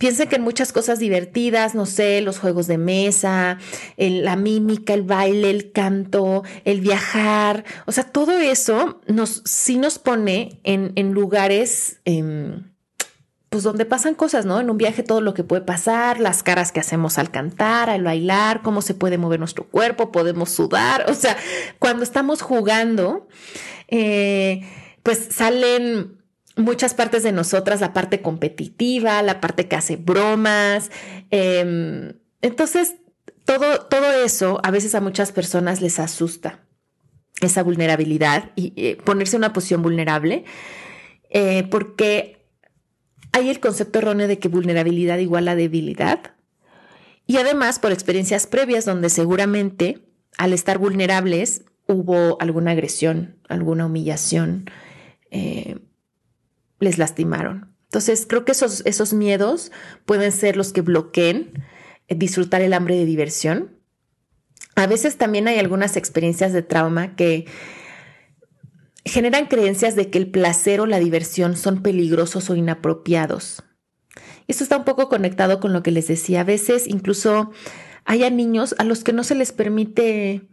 Piensen 0.00 0.30
que 0.30 0.36
en 0.36 0.42
muchas 0.42 0.72
cosas 0.72 0.98
divertidas, 0.98 1.74
no 1.74 1.84
sé, 1.84 2.22
los 2.22 2.38
juegos 2.38 2.66
de 2.66 2.78
mesa, 2.78 3.58
la 3.98 4.34
mímica, 4.34 4.94
el 4.94 5.02
baile, 5.02 5.50
el 5.50 5.72
canto, 5.72 6.42
el 6.64 6.80
viajar, 6.80 7.66
o 7.84 7.92
sea, 7.92 8.04
todo 8.04 8.38
eso 8.38 9.02
nos, 9.06 9.42
sí 9.44 9.76
nos 9.76 9.98
pone 9.98 10.58
en, 10.64 10.92
en 10.96 11.12
lugares, 11.12 12.00
em, 12.06 12.70
pues 13.50 13.62
donde 13.62 13.84
pasan 13.84 14.14
cosas, 14.14 14.46
¿no? 14.46 14.58
En 14.58 14.70
un 14.70 14.78
viaje 14.78 15.02
todo 15.02 15.20
lo 15.20 15.34
que 15.34 15.44
puede 15.44 15.60
pasar, 15.60 16.18
las 16.18 16.42
caras 16.42 16.72
que 16.72 16.80
hacemos 16.80 17.18
al 17.18 17.30
cantar, 17.30 17.90
al 17.90 18.02
bailar, 18.02 18.62
cómo 18.62 18.80
se 18.80 18.94
puede 18.94 19.18
mover 19.18 19.38
nuestro 19.38 19.64
cuerpo, 19.64 20.12
podemos 20.12 20.48
sudar, 20.48 21.10
o 21.10 21.14
sea, 21.14 21.36
cuando 21.78 22.04
estamos 22.04 22.40
jugando, 22.40 23.28
eh, 23.88 24.62
pues 25.02 25.28
salen 25.30 26.19
muchas 26.56 26.94
partes 26.94 27.22
de 27.22 27.32
nosotras, 27.32 27.80
la 27.80 27.92
parte 27.92 28.22
competitiva, 28.22 29.22
la 29.22 29.40
parte 29.40 29.68
que 29.68 29.76
hace 29.76 29.96
bromas. 29.96 30.90
Em, 31.30 32.14
entonces, 32.42 32.96
todo, 33.44 33.80
todo 33.80 34.12
eso 34.12 34.60
a 34.62 34.70
veces 34.70 34.94
a 34.94 35.00
muchas 35.00 35.32
personas 35.32 35.80
les 35.80 35.98
asusta, 35.98 36.60
esa 37.40 37.62
vulnerabilidad 37.62 38.50
y 38.54 38.94
ponerse 38.96 39.36
en 39.36 39.40
una 39.40 39.52
posición 39.52 39.82
vulnerable, 39.82 40.44
eh, 41.30 41.66
porque 41.70 42.44
hay 43.32 43.48
el 43.48 43.60
concepto 43.60 44.00
erróneo 44.00 44.28
de 44.28 44.38
que 44.38 44.48
vulnerabilidad 44.48 45.18
igual 45.18 45.48
a 45.48 45.54
debilidad. 45.54 46.34
Y 47.26 47.36
además, 47.36 47.78
por 47.78 47.92
experiencias 47.92 48.46
previas 48.46 48.84
donde 48.84 49.08
seguramente 49.08 50.04
al 50.36 50.52
estar 50.52 50.78
vulnerables 50.78 51.62
hubo 51.86 52.40
alguna 52.40 52.72
agresión, 52.72 53.36
alguna 53.48 53.86
humillación, 53.86 54.70
eh, 55.30 55.78
les 56.80 56.98
lastimaron. 56.98 57.74
Entonces, 57.84 58.26
creo 58.28 58.44
que 58.44 58.52
esos, 58.52 58.82
esos 58.86 59.12
miedos 59.12 59.72
pueden 60.04 60.32
ser 60.32 60.56
los 60.56 60.72
que 60.72 60.80
bloqueen 60.80 61.64
eh, 62.08 62.14
disfrutar 62.14 62.62
el 62.62 62.72
hambre 62.72 62.96
de 62.96 63.04
diversión. 63.04 63.78
A 64.76 64.86
veces 64.86 65.16
también 65.16 65.48
hay 65.48 65.58
algunas 65.58 65.96
experiencias 65.96 66.52
de 66.52 66.62
trauma 66.62 67.14
que 67.14 67.46
generan 69.04 69.46
creencias 69.46 69.96
de 69.96 70.10
que 70.10 70.18
el 70.18 70.30
placer 70.30 70.80
o 70.80 70.86
la 70.86 70.98
diversión 70.98 71.56
son 71.56 71.82
peligrosos 71.82 72.50
o 72.50 72.56
inapropiados. 72.56 73.62
Esto 74.46 74.64
está 74.64 74.76
un 74.76 74.84
poco 74.84 75.08
conectado 75.08 75.60
con 75.60 75.72
lo 75.72 75.82
que 75.82 75.90
les 75.90 76.08
decía. 76.08 76.40
A 76.40 76.44
veces 76.44 76.86
incluso 76.86 77.50
hay 78.04 78.28
niños 78.30 78.74
a 78.78 78.84
los 78.84 79.04
que 79.04 79.12
no 79.12 79.24
se 79.24 79.34
les 79.34 79.52
permite 79.52 80.48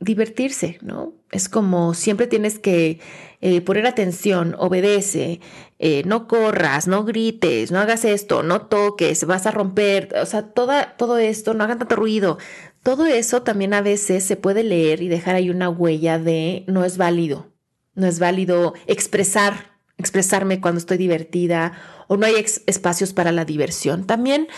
divertirse, 0.00 0.78
¿no? 0.82 1.12
Es 1.30 1.48
como 1.48 1.94
siempre 1.94 2.26
tienes 2.26 2.58
que 2.58 2.98
eh, 3.42 3.60
poner 3.60 3.86
atención, 3.86 4.56
obedece, 4.58 5.40
eh, 5.78 6.02
no 6.06 6.26
corras, 6.26 6.88
no 6.88 7.04
grites, 7.04 7.70
no 7.70 7.78
hagas 7.78 8.04
esto, 8.04 8.42
no 8.42 8.62
toques, 8.62 9.24
vas 9.26 9.46
a 9.46 9.50
romper, 9.50 10.14
o 10.20 10.26
sea, 10.26 10.42
toda, 10.42 10.96
todo 10.96 11.18
esto, 11.18 11.54
no 11.54 11.64
hagan 11.64 11.78
tanto 11.78 11.96
ruido. 11.96 12.38
Todo 12.82 13.06
eso 13.06 13.42
también 13.42 13.74
a 13.74 13.82
veces 13.82 14.24
se 14.24 14.36
puede 14.36 14.64
leer 14.64 15.02
y 15.02 15.08
dejar 15.08 15.34
ahí 15.36 15.50
una 15.50 15.68
huella 15.68 16.18
de 16.18 16.64
no 16.66 16.84
es 16.84 16.96
válido, 16.96 17.52
no 17.94 18.06
es 18.06 18.18
válido 18.18 18.72
expresar, 18.86 19.70
expresarme 19.98 20.62
cuando 20.62 20.78
estoy 20.78 20.96
divertida 20.96 21.72
o 22.08 22.16
no 22.16 22.24
hay 22.24 22.34
espacios 22.66 23.12
para 23.12 23.32
la 23.32 23.44
diversión. 23.44 24.06
También 24.06 24.48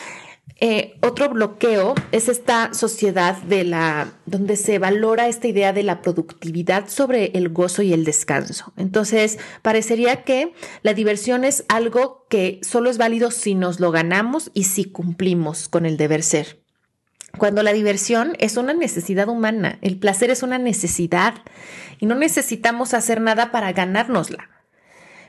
eh, 0.61 0.97
otro 1.01 1.29
bloqueo 1.29 1.95
es 2.13 2.29
esta 2.29 2.73
sociedad 2.75 3.37
de 3.43 3.65
la 3.65 4.13
donde 4.27 4.57
se 4.57 4.79
valora 4.79 5.29
esta 5.29 5.49
idea 5.49 5.73
de 5.73 5.83
la 5.83 6.03
productividad 6.03 6.89
sobre 6.89 7.33
el 7.35 7.49
gozo 7.49 7.83
y 7.83 7.93
el 7.93 8.05
descanso. 8.05 8.73
Entonces, 8.77 9.39
parecería 9.63 10.25
que 10.25 10.53
la 10.83 10.95
diversión 10.95 11.45
es 11.45 11.65
algo 11.69 12.27
que 12.29 12.61
solo 12.63 12.91
es 12.91 12.99
válido 12.99 13.31
si 13.31 13.55
nos 13.55 13.81
lo 13.81 13.91
ganamos 13.91 14.51
y 14.55 14.65
si 14.65 14.85
cumplimos 14.85 15.69
con 15.69 15.87
el 15.87 15.97
deber 15.97 16.23
ser. 16.23 16.63
Cuando 17.39 17.63
la 17.63 17.73
diversión 17.73 18.37
es 18.39 18.57
una 18.57 18.75
necesidad 18.75 19.29
humana, 19.29 19.79
el 19.81 19.99
placer 19.99 20.31
es 20.31 20.43
una 20.43 20.59
necesidad 20.59 21.35
y 21.99 22.07
no 22.07 22.15
necesitamos 22.15 22.95
hacer 22.95 23.21
nada 23.21 23.51
para 23.53 23.73
ganárnosla. 23.73 24.51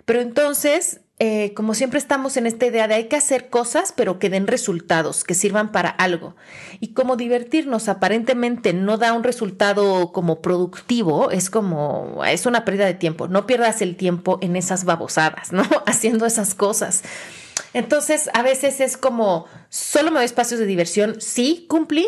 Pero 0.06 0.20
entonces 0.20 1.00
eh, 1.20 1.54
como 1.54 1.76
siempre 1.76 2.00
estamos 2.00 2.38
en 2.38 2.48
esta 2.48 2.66
idea 2.66 2.88
de 2.88 2.96
hay 2.96 3.08
que 3.08 3.16
hacer 3.16 3.50
cosas, 3.50 3.94
pero 3.96 4.18
que 4.18 4.32
den 4.32 4.48
resultados, 4.48 5.24
que 5.24 5.36
sirvan 5.36 5.72
para 5.72 5.90
algo. 5.90 6.36
Y 6.80 6.94
como 6.94 7.16
divertirnos 7.16 7.88
aparentemente 7.88 8.74
no 8.74 8.98
da 8.98 9.14
un 9.14 9.24
resultado 9.24 10.12
como 10.12 10.42
productivo, 10.42 11.30
es 11.30 11.52
como, 11.52 12.24
es 12.26 12.46
una 12.48 12.66
pérdida 12.66 12.88
de 12.88 12.96
tiempo. 12.96 13.28
No 13.28 13.46
pierdas 13.46 13.82
el 13.84 13.96
tiempo 13.96 14.40
en 14.42 14.56
esas 14.56 14.86
babosadas, 14.86 15.52
¿no? 15.52 15.64
Haciendo 15.86 16.26
esas 16.26 16.56
cosas. 16.56 17.04
Entonces, 17.74 18.30
a 18.34 18.42
veces 18.42 18.80
es 18.80 18.98
como, 18.98 19.46
solo 19.70 20.10
me 20.10 20.18
doy 20.18 20.26
espacios 20.26 20.60
de 20.60 20.66
diversión, 20.66 21.22
sí, 21.22 21.68
cumplí, 21.70 22.08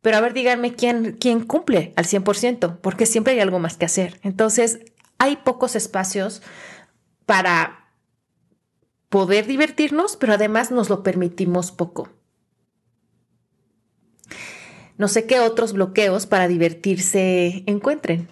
pero 0.00 0.16
a 0.16 0.20
ver, 0.20 0.32
díganme 0.32 0.74
quién, 0.74 1.16
quién 1.20 1.40
cumple 1.44 1.92
al 1.96 2.04
100%, 2.04 2.78
porque 2.80 3.06
siempre 3.06 3.32
hay 3.32 3.40
algo 3.40 3.58
más 3.58 3.76
que 3.76 3.86
hacer. 3.86 4.20
Entonces, 4.22 4.78
hay 5.18 5.36
pocos 5.36 5.76
espacios 5.76 6.42
para 7.26 7.83
poder 9.14 9.46
divertirnos, 9.46 10.16
pero 10.16 10.32
además 10.32 10.72
nos 10.72 10.90
lo 10.90 11.04
permitimos 11.04 11.70
poco. 11.70 12.08
No 14.98 15.06
sé 15.06 15.24
qué 15.24 15.38
otros 15.38 15.72
bloqueos 15.72 16.26
para 16.26 16.48
divertirse 16.48 17.62
encuentren. 17.66 18.28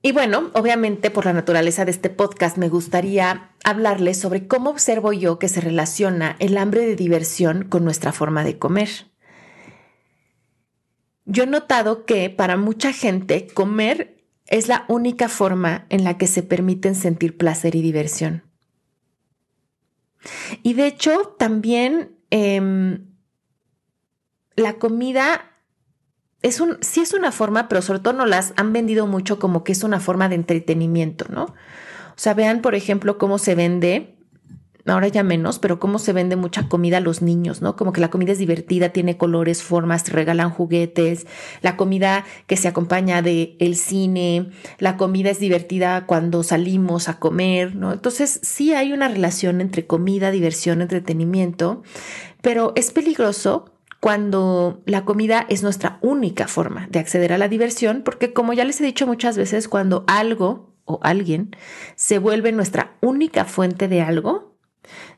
Y 0.00 0.12
bueno, 0.12 0.52
obviamente 0.54 1.10
por 1.10 1.26
la 1.26 1.32
naturaleza 1.32 1.84
de 1.84 1.90
este 1.90 2.08
podcast 2.08 2.56
me 2.56 2.68
gustaría 2.68 3.50
hablarles 3.64 4.20
sobre 4.20 4.46
cómo 4.46 4.70
observo 4.70 5.12
yo 5.12 5.40
que 5.40 5.48
se 5.48 5.60
relaciona 5.60 6.36
el 6.38 6.56
hambre 6.56 6.86
de 6.86 6.94
diversión 6.94 7.64
con 7.64 7.82
nuestra 7.82 8.12
forma 8.12 8.44
de 8.44 8.60
comer. 8.60 8.90
Yo 11.24 11.42
he 11.42 11.48
notado 11.48 12.04
que 12.04 12.30
para 12.30 12.56
mucha 12.56 12.92
gente 12.92 13.48
comer 13.48 14.19
es 14.50 14.68
la 14.68 14.84
única 14.88 15.28
forma 15.28 15.86
en 15.88 16.04
la 16.04 16.18
que 16.18 16.26
se 16.26 16.42
permiten 16.42 16.94
sentir 16.94 17.38
placer 17.38 17.74
y 17.76 17.82
diversión. 17.82 18.42
Y 20.62 20.74
de 20.74 20.86
hecho, 20.86 21.34
también 21.38 22.16
em, 22.30 23.06
la 24.56 24.74
comida 24.74 25.52
es 26.42 26.60
un, 26.60 26.78
sí 26.80 27.00
es 27.00 27.14
una 27.14 27.32
forma, 27.32 27.68
pero 27.68 27.80
sobre 27.80 28.00
todo 28.00 28.12
no 28.12 28.26
las 28.26 28.52
han 28.56 28.72
vendido 28.72 29.06
mucho 29.06 29.38
como 29.38 29.64
que 29.64 29.72
es 29.72 29.84
una 29.84 30.00
forma 30.00 30.28
de 30.28 30.34
entretenimiento, 30.34 31.26
¿no? 31.30 31.44
O 31.44 32.22
sea, 32.22 32.34
vean, 32.34 32.60
por 32.60 32.74
ejemplo, 32.74 33.18
cómo 33.18 33.38
se 33.38 33.54
vende 33.54 34.19
ahora 34.90 35.08
ya 35.08 35.22
menos, 35.22 35.58
pero 35.58 35.78
cómo 35.78 35.98
se 35.98 36.12
vende 36.12 36.36
mucha 36.36 36.68
comida 36.68 36.98
a 36.98 37.00
los 37.00 37.22
niños, 37.22 37.62
¿no? 37.62 37.76
Como 37.76 37.92
que 37.92 38.00
la 38.00 38.10
comida 38.10 38.32
es 38.32 38.38
divertida, 38.38 38.90
tiene 38.90 39.16
colores, 39.16 39.62
formas, 39.62 40.08
regalan 40.10 40.50
juguetes, 40.50 41.26
la 41.62 41.76
comida 41.76 42.24
que 42.46 42.56
se 42.56 42.68
acompaña 42.68 43.22
de 43.22 43.56
el 43.58 43.76
cine, 43.76 44.50
la 44.78 44.96
comida 44.96 45.30
es 45.30 45.40
divertida 45.40 46.06
cuando 46.06 46.42
salimos 46.42 47.08
a 47.08 47.18
comer, 47.18 47.74
¿no? 47.74 47.92
Entonces 47.92 48.40
sí 48.42 48.74
hay 48.74 48.92
una 48.92 49.08
relación 49.08 49.60
entre 49.60 49.86
comida, 49.86 50.30
diversión, 50.30 50.82
entretenimiento, 50.82 51.82
pero 52.42 52.72
es 52.76 52.90
peligroso 52.90 53.72
cuando 54.00 54.80
la 54.86 55.04
comida 55.04 55.46
es 55.48 55.62
nuestra 55.62 55.98
única 56.00 56.48
forma 56.48 56.86
de 56.90 56.98
acceder 56.98 57.32
a 57.32 57.38
la 57.38 57.48
diversión, 57.48 58.02
porque 58.02 58.32
como 58.32 58.54
ya 58.54 58.64
les 58.64 58.80
he 58.80 58.84
dicho 58.84 59.06
muchas 59.06 59.36
veces, 59.36 59.68
cuando 59.68 60.04
algo 60.06 60.70
o 60.86 60.98
alguien 61.02 61.54
se 61.96 62.18
vuelve 62.18 62.50
nuestra 62.50 62.96
única 63.02 63.44
fuente 63.44 63.88
de 63.88 64.00
algo, 64.00 64.49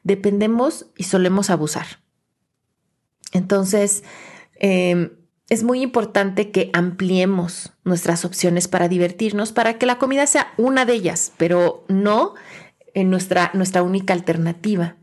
Dependemos 0.03 0.87
y 0.97 1.05
solemos 1.05 1.51
abusar. 1.51 1.87
Entonces, 3.33 4.05
em, 4.55 5.11
es 5.49 5.65
muy 5.65 5.83
importante 5.83 6.51
que 6.51 6.71
ampliemos 6.73 7.73
nuestras 7.85 8.25
opciones 8.25 8.69
para 8.69 8.89
divertirnos, 8.89 9.53
para 9.53 9.79
que 9.79 9.87
la 9.87 9.99
comida 9.99 10.27
sea 10.27 10.53
una 10.57 10.85
de 10.85 10.95
ellas, 10.95 11.33
pero 11.37 11.85
no 11.89 12.35
en 12.95 13.11
nuestra, 13.11 13.51
nuestra 13.55 13.83
única 13.83 14.13
alternativa. 14.13 14.97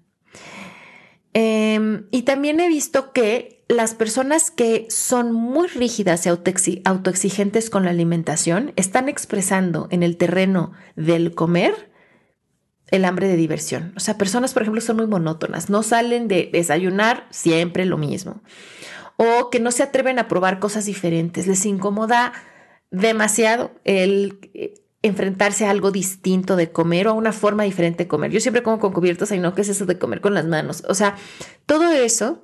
Em, 1.34 2.08
y 2.12 2.24
también 2.24 2.60
he 2.60 2.68
visto 2.68 3.14
que 3.14 3.64
las 3.68 3.94
personas 3.94 4.50
que 4.50 4.88
son 4.90 5.32
muy 5.32 5.68
rígidas 5.68 6.26
y 6.26 6.30
autoexigentes 6.30 7.70
con 7.70 7.86
la 7.86 7.92
alimentación 7.92 8.74
están 8.76 9.08
expresando 9.08 9.88
en 9.92 10.02
el 10.02 10.18
terreno 10.18 10.72
del 10.96 11.36
comer 11.36 11.89
el 12.92 13.06
hambre 13.06 13.28
de 13.28 13.36
diversión. 13.36 13.94
O 13.96 14.00
sea, 14.00 14.18
personas, 14.18 14.54
por 14.54 14.64
ejemplo, 14.64 14.82
son 14.82 14.98
muy 14.98 15.08
monótonas, 15.08 15.70
no 15.70 15.84
salen 15.84 16.28
de 16.28 16.50
desayunar 16.52 17.28
siempre 17.30 17.86
lo 17.86 17.98
mismo. 17.98 18.42
O 19.18 19.50
que 19.50 19.60
no 19.60 19.72
se 19.72 19.84
atreven 19.84 20.20
a 20.20 20.28
probar 20.28 20.60
cosas 20.60 20.86
diferentes, 20.86 21.48
les 21.48 21.66
incomoda 21.66 22.34
demasiado 22.92 23.72
el 23.84 24.40
eh, 24.54 24.74
enfrentarse 25.02 25.66
a 25.66 25.70
algo 25.70 25.92
distinto 25.92 26.56
de 26.56 26.72
comer 26.72 27.08
o 27.08 27.12
a 27.12 27.14
una 27.14 27.32
forma 27.32 27.64
diferente 27.64 28.04
de 28.04 28.08
comer. 28.08 28.32
Yo 28.32 28.40
siempre 28.40 28.64
como 28.64 28.80
con 28.80 28.92
cubiertos, 28.92 29.32
y 29.32 29.40
no, 29.40 29.56
¿qué 29.56 29.62
es 29.62 29.70
eso 29.70 29.86
de 29.86 29.98
comer 29.98 30.22
con 30.22 30.34
las 30.34 30.46
manos? 30.46 30.84
O 30.88 30.94
sea, 30.94 31.16
todo 31.66 31.92
eso 31.92 32.44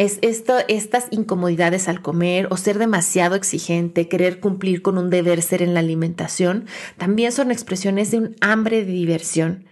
es 0.00 0.18
esto, 0.22 0.54
estas 0.68 1.08
incomodidades 1.10 1.86
al 1.86 2.00
comer 2.00 2.48
o 2.50 2.56
ser 2.56 2.78
demasiado 2.78 3.34
exigente, 3.34 4.08
querer 4.08 4.40
cumplir 4.40 4.80
con 4.80 4.96
un 4.96 5.10
deber 5.10 5.42
ser 5.42 5.60
en 5.60 5.74
la 5.74 5.80
alimentación, 5.80 6.64
también 6.96 7.32
son 7.32 7.50
expresiones 7.50 8.10
de 8.10 8.16
un 8.16 8.36
hambre 8.40 8.82
de 8.82 8.92
diversión. 8.92 9.66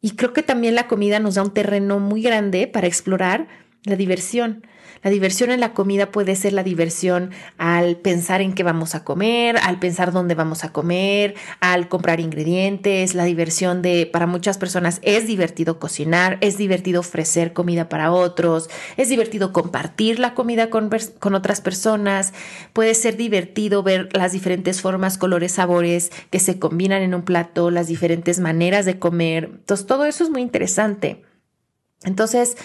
Y 0.00 0.16
creo 0.16 0.32
que 0.32 0.42
también 0.42 0.74
la 0.74 0.88
comida 0.88 1.20
nos 1.20 1.36
da 1.36 1.44
un 1.44 1.54
terreno 1.54 2.00
muy 2.00 2.20
grande 2.20 2.66
para 2.66 2.88
explorar 2.88 3.46
la 3.86 3.96
diversión. 3.96 4.66
La 5.02 5.10
diversión 5.10 5.50
en 5.50 5.60
la 5.60 5.72
comida 5.72 6.10
puede 6.10 6.34
ser 6.34 6.52
la 6.52 6.64
diversión 6.64 7.30
al 7.58 7.96
pensar 7.96 8.40
en 8.40 8.54
qué 8.54 8.62
vamos 8.62 8.94
a 8.94 9.04
comer, 9.04 9.56
al 9.58 9.78
pensar 9.78 10.10
dónde 10.10 10.34
vamos 10.34 10.64
a 10.64 10.72
comer, 10.72 11.34
al 11.60 11.88
comprar 11.88 12.18
ingredientes, 12.18 13.14
la 13.14 13.24
diversión 13.24 13.82
de, 13.82 14.08
para 14.10 14.26
muchas 14.26 14.58
personas 14.58 14.98
es 15.02 15.26
divertido 15.26 15.78
cocinar, 15.78 16.38
es 16.40 16.58
divertido 16.58 17.00
ofrecer 17.00 17.52
comida 17.52 17.88
para 17.88 18.10
otros, 18.10 18.68
es 18.96 19.08
divertido 19.08 19.52
compartir 19.52 20.18
la 20.18 20.34
comida 20.34 20.70
con, 20.70 20.90
con 21.20 21.34
otras 21.34 21.60
personas, 21.60 22.32
puede 22.72 22.94
ser 22.94 23.16
divertido 23.16 23.84
ver 23.84 24.08
las 24.12 24.32
diferentes 24.32 24.80
formas, 24.80 25.18
colores, 25.18 25.52
sabores 25.52 26.10
que 26.30 26.40
se 26.40 26.58
combinan 26.58 27.02
en 27.02 27.14
un 27.14 27.22
plato, 27.22 27.70
las 27.70 27.86
diferentes 27.86 28.40
maneras 28.40 28.86
de 28.86 28.98
comer. 28.98 29.50
Entonces, 29.52 29.86
todo 29.86 30.04
eso 30.06 30.24
es 30.24 30.30
muy 30.30 30.42
interesante. 30.42 31.22
Entonces, 32.02 32.56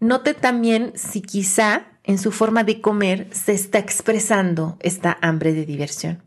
Note 0.00 0.32
también 0.34 0.92
si 0.96 1.20
quizá 1.20 1.86
en 2.04 2.18
su 2.18 2.32
forma 2.32 2.64
de 2.64 2.80
comer 2.80 3.28
se 3.32 3.52
está 3.52 3.78
expresando 3.78 4.78
esta 4.80 5.18
hambre 5.20 5.52
de 5.52 5.66
diversión. 5.66 6.22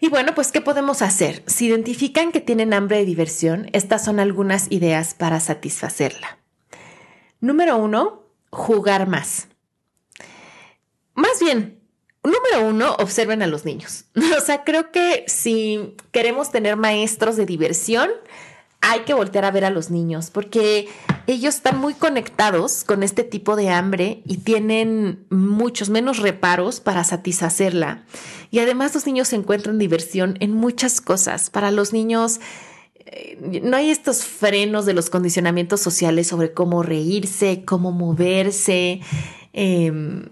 Y 0.00 0.08
bueno, 0.08 0.34
pues 0.34 0.50
¿qué 0.50 0.60
podemos 0.60 1.00
hacer? 1.00 1.44
Si 1.46 1.66
identifican 1.66 2.32
que 2.32 2.40
tienen 2.40 2.74
hambre 2.74 2.96
de 2.96 3.04
diversión, 3.04 3.70
estas 3.72 4.04
son 4.04 4.18
algunas 4.18 4.66
ideas 4.72 5.14
para 5.14 5.38
satisfacerla. 5.38 6.38
Número 7.40 7.76
uno, 7.76 8.24
jugar 8.50 9.06
más. 9.06 9.46
Más 11.14 11.38
bien, 11.40 11.78
número 12.24 12.68
uno, 12.68 12.94
observen 12.94 13.42
a 13.42 13.46
los 13.46 13.64
niños. 13.64 14.06
O 14.36 14.40
sea, 14.40 14.64
creo 14.64 14.90
que 14.90 15.24
si 15.28 15.94
queremos 16.10 16.50
tener 16.50 16.76
maestros 16.76 17.36
de 17.36 17.46
diversión, 17.46 18.10
hay 18.82 19.00
que 19.00 19.14
voltear 19.14 19.44
a 19.44 19.50
ver 19.50 19.64
a 19.64 19.70
los 19.70 19.90
niños 19.90 20.30
porque 20.30 20.88
ellos 21.26 21.54
están 21.54 21.78
muy 21.78 21.94
conectados 21.94 22.82
con 22.84 23.02
este 23.02 23.22
tipo 23.22 23.54
de 23.56 23.70
hambre 23.70 24.22
y 24.26 24.38
tienen 24.38 25.24
muchos 25.30 25.88
menos 25.88 26.18
reparos 26.18 26.80
para 26.80 27.04
satisfacerla. 27.04 28.04
Y 28.50 28.58
además 28.58 28.94
los 28.94 29.06
niños 29.06 29.32
encuentran 29.32 29.78
diversión 29.78 30.36
en 30.40 30.52
muchas 30.52 31.00
cosas. 31.00 31.48
Para 31.48 31.70
los 31.70 31.92
niños 31.92 32.40
eh, 33.06 33.60
no 33.62 33.76
hay 33.76 33.90
estos 33.90 34.24
frenos 34.24 34.84
de 34.84 34.94
los 34.94 35.10
condicionamientos 35.10 35.80
sociales 35.80 36.26
sobre 36.26 36.52
cómo 36.52 36.82
reírse, 36.82 37.64
cómo 37.64 37.92
moverse. 37.92 39.00
Em, 39.52 40.28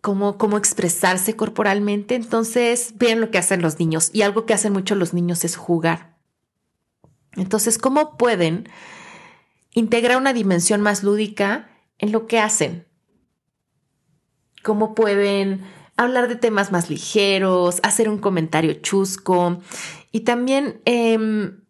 cómo, 0.00 0.38
cómo 0.38 0.56
expresarse 0.56 1.36
corporalmente. 1.36 2.14
Entonces, 2.14 2.94
vean 2.96 3.20
lo 3.20 3.30
que 3.30 3.36
hacen 3.36 3.60
los 3.60 3.78
niños. 3.78 4.08
Y 4.14 4.22
algo 4.22 4.46
que 4.46 4.54
hacen 4.54 4.72
mucho 4.72 4.94
los 4.94 5.12
niños 5.12 5.44
es 5.44 5.56
jugar. 5.56 6.19
Entonces, 7.36 7.78
¿cómo 7.78 8.16
pueden 8.16 8.68
integrar 9.72 10.16
una 10.16 10.32
dimensión 10.32 10.80
más 10.80 11.02
lúdica 11.02 11.70
en 11.98 12.12
lo 12.12 12.26
que 12.26 12.38
hacen? 12.38 12.86
¿Cómo 14.62 14.94
pueden 14.94 15.64
hablar 15.96 16.28
de 16.28 16.36
temas 16.36 16.72
más 16.72 16.90
ligeros, 16.90 17.80
hacer 17.82 18.08
un 18.08 18.18
comentario 18.18 18.72
chusco 18.74 19.58
y 20.12 20.20
también 20.20 20.80
em, 20.86 21.60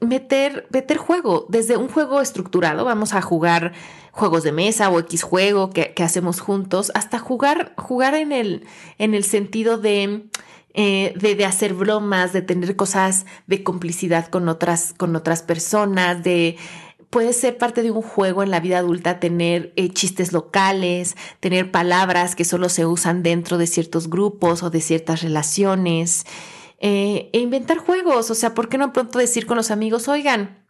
meter, 0.00 0.66
meter 0.70 0.96
juego, 0.96 1.46
desde 1.48 1.76
un 1.76 1.88
juego 1.88 2.20
estructurado, 2.20 2.84
vamos 2.84 3.14
a 3.14 3.22
jugar 3.22 3.72
juegos 4.12 4.42
de 4.44 4.52
mesa 4.52 4.88
o 4.88 4.98
X 5.00 5.22
juego 5.22 5.70
que, 5.70 5.92
que 5.92 6.02
hacemos 6.02 6.40
juntos, 6.40 6.90
hasta 6.94 7.18
jugar, 7.18 7.74
jugar 7.76 8.14
en 8.14 8.32
el, 8.32 8.66
en 8.98 9.14
el 9.14 9.24
sentido 9.24 9.76
de 9.76 10.30
eh, 10.78 11.14
de, 11.16 11.44
hacer 11.46 11.72
bromas, 11.72 12.34
de 12.34 12.42
tener 12.42 12.76
cosas 12.76 13.24
de 13.46 13.62
complicidad 13.62 14.26
con 14.28 14.46
otras, 14.50 14.92
con 14.94 15.16
otras 15.16 15.42
personas, 15.42 16.22
de 16.22 16.58
puede 17.08 17.32
ser 17.32 17.56
parte 17.56 17.82
de 17.82 17.90
un 17.90 18.02
juego 18.02 18.42
en 18.42 18.50
la 18.50 18.60
vida 18.60 18.76
adulta 18.76 19.18
tener 19.18 19.72
eh, 19.76 19.88
chistes 19.88 20.34
locales, 20.34 21.16
tener 21.40 21.70
palabras 21.70 22.36
que 22.36 22.44
solo 22.44 22.68
se 22.68 22.84
usan 22.84 23.22
dentro 23.22 23.56
de 23.56 23.66
ciertos 23.66 24.10
grupos 24.10 24.62
o 24.62 24.68
de 24.68 24.82
ciertas 24.82 25.22
relaciones, 25.22 26.26
eh, 26.78 27.30
e 27.32 27.38
inventar 27.38 27.78
juegos. 27.78 28.30
O 28.30 28.34
sea, 28.34 28.52
¿por 28.52 28.68
qué 28.68 28.76
no 28.76 28.92
pronto 28.92 29.18
decir 29.18 29.46
con 29.46 29.56
los 29.56 29.70
amigos, 29.70 30.08
oigan, 30.08 30.65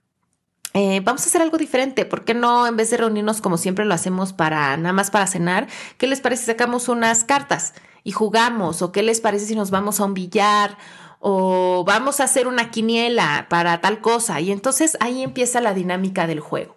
vamos 1.03 1.23
a 1.23 1.27
hacer 1.27 1.43
algo 1.43 1.59
diferente. 1.59 2.05
¿Por 2.05 2.25
qué 2.25 2.35
no, 2.35 2.67
en 2.67 2.77
vez 2.77 2.91
de 2.91 2.99
reunirnos 2.99 3.41
como 3.41 3.57
siempre 3.57 3.85
lo 3.85 3.95
hacemos 3.95 4.33
para 4.33 4.77
nada 4.77 4.93
más 4.93 5.11
para 5.11 5.27
cenar, 5.27 5.69
qué 5.99 6.07
les 6.07 6.21
parece 6.21 6.43
si 6.43 6.47
sacamos 6.47 6.89
unas 6.89 7.25
cartas 7.25 7.75
y 8.05 8.13
jugamos, 8.13 8.83
o 8.83 8.93
qué 8.93 9.03
les 9.03 9.21
parece 9.21 9.47
si 9.47 9.57
nos 9.57 9.71
vamos 9.71 10.01
a 10.01 10.05
un 10.05 10.15
billar, 10.15 10.77
o 11.19 11.85
vamos 11.85 12.21
a 12.21 12.25
hacer 12.25 12.47
una 12.47 12.71
quiniela 12.71 13.47
para 13.49 13.81
tal 13.81 14.01
cosa. 14.01 14.41
Y 14.41 14.53
entonces 14.53 14.97
ahí 15.01 15.23
empieza 15.23 15.61
la 15.61 15.75
dinámica 15.75 16.27
del 16.27 16.41
juego. 16.41 16.77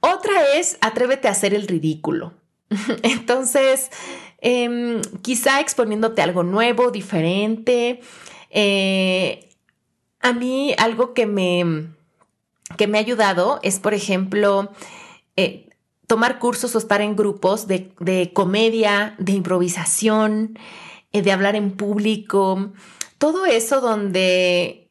Otra 0.00 0.32
es, 0.56 0.78
atrévete 0.80 1.28
a 1.28 1.30
hacer 1.30 1.54
el 1.54 1.68
ridículo. 1.68 2.32
Entonces, 3.04 3.90
em, 4.38 5.00
quizá 5.22 5.60
exponiéndote 5.60 6.22
algo 6.22 6.42
nuevo, 6.42 6.90
diferente. 6.90 8.00
Eh, 8.50 9.48
a 10.20 10.32
mí 10.32 10.74
algo 10.76 11.14
que 11.14 11.26
me, 11.26 11.86
que 12.76 12.86
me 12.86 12.98
ha 12.98 13.00
ayudado 13.00 13.60
es, 13.62 13.78
por 13.78 13.94
ejemplo, 13.94 14.70
eh, 15.36 15.70
tomar 16.06 16.38
cursos 16.38 16.74
o 16.74 16.78
estar 16.78 17.00
en 17.00 17.16
grupos 17.16 17.66
de, 17.66 18.30
comedia, 18.34 19.14
de 19.18 19.32
improvisación, 19.32 20.58
eh, 21.12 21.22
de 21.22 21.32
hablar 21.32 21.56
en 21.56 21.72
público, 21.72 22.72
todo 23.18 23.46
eso 23.46 23.80
donde, 23.80 24.90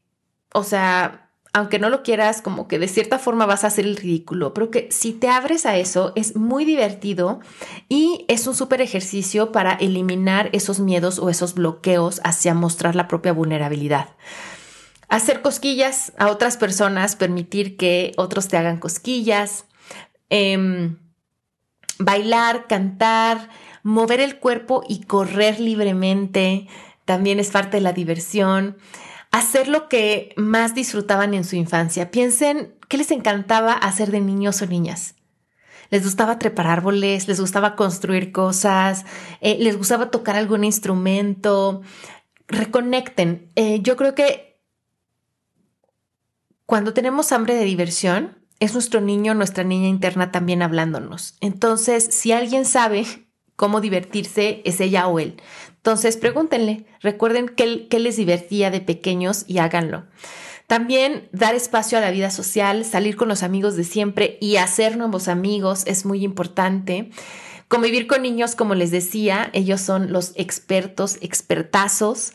o 0.53 0.63
sea, 0.63 1.29
aunque 1.53 1.79
no 1.79 1.89
lo 1.89 2.01
quieras, 2.01 2.41
como 2.41 2.67
que 2.67 2.79
de 2.79 2.87
cierta 2.87 3.19
forma 3.19 3.45
vas 3.45 3.63
a 3.63 3.67
hacer 3.67 3.85
el 3.85 3.97
ridículo, 3.97 4.53
pero 4.53 4.71
que 4.71 4.87
si 4.89 5.11
te 5.11 5.27
abres 5.27 5.65
a 5.65 5.77
eso 5.77 6.13
es 6.15 6.35
muy 6.35 6.63
divertido 6.63 7.41
y 7.89 8.25
es 8.29 8.47
un 8.47 8.55
súper 8.55 8.81
ejercicio 8.81 9.51
para 9.51 9.73
eliminar 9.73 10.49
esos 10.53 10.79
miedos 10.79 11.19
o 11.19 11.29
esos 11.29 11.53
bloqueos 11.53 12.21
hacia 12.23 12.53
mostrar 12.53 12.95
la 12.95 13.07
propia 13.07 13.33
vulnerabilidad. 13.33 14.09
Hacer 15.11 15.43
cosquillas 15.43 16.13
a 16.17 16.31
otras 16.31 16.57
personas, 16.57 17.15
permitir 17.15 17.77
que 17.77 18.13
otros 18.17 18.47
te 18.47 18.57
hagan 18.57 18.79
cosquillas, 18.79 19.65
Em, 20.31 20.95
bailar, 21.99 22.67
cantar, 22.67 23.49
mover 23.83 24.21
el 24.21 24.39
cuerpo 24.39 24.81
y 24.87 25.01
correr 25.01 25.59
libremente 25.59 26.67
también 27.03 27.37
es 27.37 27.49
parte 27.49 27.77
de 27.77 27.81
la 27.81 27.91
diversión. 27.91 28.77
Hacer 29.31 29.67
lo 29.67 29.89
que 29.89 30.33
más 30.37 30.73
disfrutaban 30.73 31.33
en 31.33 31.43
su 31.43 31.57
infancia. 31.57 32.11
Piensen 32.11 32.73
qué 32.87 32.97
les 32.97 33.11
encantaba 33.11 33.73
hacer 33.73 34.09
de 34.09 34.21
niños 34.21 34.61
o 34.61 34.67
niñas. 34.67 35.15
Les 35.89 36.05
gustaba 36.05 36.39
trepar 36.39 36.67
árboles, 36.67 37.27
les 37.27 37.41
gustaba 37.41 37.75
construir 37.75 38.31
cosas, 38.31 39.05
eh, 39.41 39.57
les 39.59 39.77
gustaba 39.77 40.11
tocar 40.11 40.37
algún 40.37 40.63
instrumento. 40.63 41.81
Reconecten. 42.47 43.51
Eh, 43.55 43.81
yo 43.81 43.97
creo 43.97 44.15
que 44.15 44.50
cuando 46.71 46.93
tenemos 46.93 47.33
hambre 47.33 47.55
de 47.55 47.65
diversión, 47.65 48.37
es 48.61 48.71
nuestro 48.71 49.01
niño, 49.01 49.33
nuestra 49.33 49.65
niña 49.65 49.89
interna 49.89 50.31
también 50.31 50.61
hablándonos. 50.61 51.35
Entonces, 51.41 52.05
si 52.11 52.31
alguien 52.31 52.63
sabe 52.63 53.05
cómo 53.57 53.81
divertirse 53.81 54.61
es 54.63 54.79
ella 54.79 55.05
o 55.09 55.19
él. 55.19 55.35
Entonces, 55.75 56.15
pregúntenle, 56.15 56.85
recuerden 57.01 57.49
qué, 57.49 57.89
qué 57.89 57.99
les 57.99 58.15
divertía 58.15 58.71
de 58.71 58.79
pequeños 58.79 59.43
y 59.47 59.57
háganlo. 59.57 60.05
También 60.65 61.27
dar 61.33 61.55
espacio 61.55 61.97
a 61.97 62.01
la 62.01 62.11
vida 62.11 62.29
social, 62.29 62.85
salir 62.85 63.17
con 63.17 63.27
los 63.27 63.43
amigos 63.43 63.75
de 63.75 63.83
siempre 63.83 64.37
y 64.39 64.55
hacer 64.55 64.95
nuevos 64.95 65.27
amigos 65.27 65.83
es 65.87 66.05
muy 66.05 66.23
importante. 66.23 67.11
Convivir 67.67 68.07
con 68.07 68.21
niños, 68.21 68.55
como 68.55 68.75
les 68.75 68.91
decía, 68.91 69.49
ellos 69.51 69.81
son 69.81 70.13
los 70.13 70.31
expertos, 70.37 71.17
expertazos 71.19 72.31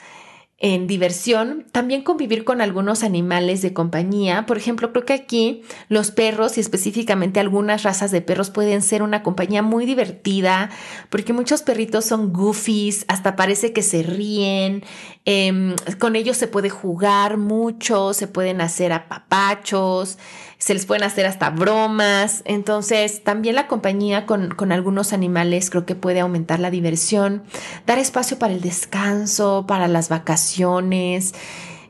en 0.58 0.86
diversión, 0.86 1.66
también 1.70 2.02
convivir 2.02 2.44
con 2.44 2.62
algunos 2.62 3.02
animales 3.02 3.60
de 3.60 3.74
compañía. 3.74 4.46
Por 4.46 4.56
ejemplo, 4.56 4.90
creo 4.90 5.04
que 5.04 5.12
aquí 5.12 5.62
los 5.90 6.10
perros 6.10 6.56
y 6.56 6.60
específicamente 6.60 7.40
algunas 7.40 7.82
razas 7.82 8.10
de 8.10 8.22
perros 8.22 8.48
pueden 8.48 8.80
ser 8.80 9.02
una 9.02 9.22
compañía 9.22 9.60
muy 9.60 9.84
divertida 9.84 10.70
porque 11.10 11.34
muchos 11.34 11.62
perritos 11.62 12.06
son 12.06 12.32
goofies, 12.32 13.04
hasta 13.08 13.36
parece 13.36 13.74
que 13.74 13.82
se 13.82 14.02
ríen. 14.02 14.82
Em, 15.26 15.76
con 15.98 16.16
ellos 16.16 16.38
se 16.38 16.48
puede 16.48 16.70
jugar 16.70 17.36
mucho, 17.36 18.14
se 18.14 18.26
pueden 18.26 18.62
hacer 18.62 18.92
apapachos 18.92 20.16
se 20.58 20.74
les 20.74 20.86
pueden 20.86 21.04
hacer 21.04 21.26
hasta 21.26 21.50
bromas. 21.50 22.42
Entonces, 22.44 23.22
también 23.22 23.54
la 23.54 23.66
compañía 23.66 24.26
con, 24.26 24.72
algunos 24.72 25.12
animales 25.12 25.70
creo 25.70 25.86
que 25.86 25.94
puede 25.94 26.20
aumentar 26.20 26.60
la 26.60 26.70
diversión, 26.70 27.42
dar 27.86 27.98
espacio 27.98 28.38
para 28.38 28.54
el 28.54 28.60
descanso, 28.60 29.64
para 29.66 29.88
las 29.88 30.08
vacaciones, 30.08 31.34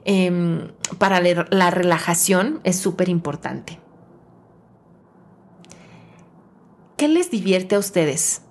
em, 0.04 0.72
para 0.98 1.20
la 1.20 1.70
relajación 1.70 2.60
es 2.64 2.76
súper 2.76 3.08
importante. 3.08 3.80
¿Qué 6.96 7.08
les 7.08 7.30
divierte 7.30 7.74
a 7.74 7.78
ustedes? 7.78 8.42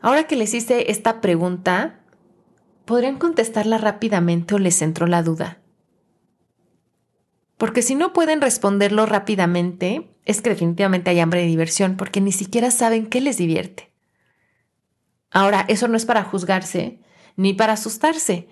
Ahora 0.00 0.24
que 0.24 0.36
les 0.36 0.54
hice 0.54 0.90
esta 0.90 1.20
pregunta, 1.20 2.00
¿podrían 2.86 3.18
contestarla 3.18 3.76
rápidamente 3.76 4.54
o 4.54 4.58
les 4.58 4.80
entró 4.80 5.06
la 5.06 5.22
duda? 5.22 5.59
Porque 7.60 7.82
si 7.82 7.94
no 7.94 8.14
pueden 8.14 8.40
responderlo 8.40 9.04
rápidamente, 9.04 10.08
es 10.24 10.40
que 10.40 10.48
definitivamente 10.48 11.10
hay 11.10 11.20
hambre 11.20 11.42
de 11.42 11.46
diversión, 11.46 11.98
porque 11.98 12.22
ni 12.22 12.32
siquiera 12.32 12.70
saben 12.70 13.04
qué 13.04 13.20
les 13.20 13.36
divierte. 13.36 13.92
Ahora, 15.30 15.66
eso 15.68 15.86
no 15.86 15.98
es 15.98 16.06
para 16.06 16.24
juzgarse 16.24 17.00
ni 17.36 17.52
para 17.52 17.74
asustarse, 17.74 18.48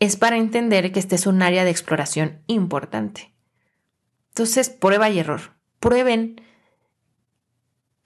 es 0.00 0.16
para 0.16 0.38
entender 0.38 0.90
que 0.90 0.98
este 0.98 1.14
es 1.14 1.28
un 1.28 1.40
área 1.40 1.62
de 1.62 1.70
exploración 1.70 2.42
importante. 2.48 3.32
Entonces, 4.30 4.70
prueba 4.70 5.08
y 5.08 5.20
error. 5.20 5.52
Prueben 5.78 6.40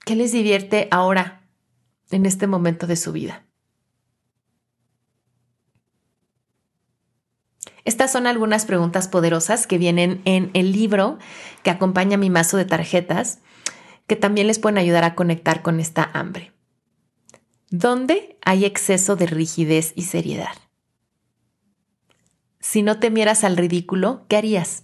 qué 0.05 0.15
les 0.15 0.33
divierte 0.33 0.87
ahora, 0.91 1.47
en 2.11 2.27
este 2.27 2.45
momento 2.45 2.85
de 2.85 2.95
su 2.95 3.11
vida. 3.11 3.47
Estas 7.85 8.11
son 8.11 8.27
algunas 8.27 8.65
preguntas 8.65 9.07
poderosas 9.07 9.67
que 9.67 9.77
vienen 9.77 10.21
en 10.25 10.51
el 10.53 10.71
libro 10.71 11.17
que 11.63 11.69
acompaña 11.69 12.17
mi 12.17 12.29
mazo 12.29 12.57
de 12.57 12.65
tarjetas, 12.65 13.39
que 14.07 14.15
también 14.15 14.47
les 14.47 14.59
pueden 14.59 14.77
ayudar 14.77 15.03
a 15.03 15.15
conectar 15.15 15.61
con 15.61 15.79
esta 15.79 16.09
hambre. 16.13 16.53
¿Dónde 17.69 18.37
hay 18.45 18.65
exceso 18.65 19.15
de 19.15 19.25
rigidez 19.25 19.93
y 19.95 20.03
seriedad? 20.03 20.55
Si 22.59 22.81
no 22.81 22.99
temieras 22.99 23.43
al 23.43 23.57
ridículo, 23.57 24.25
¿qué 24.29 24.37
harías? 24.37 24.83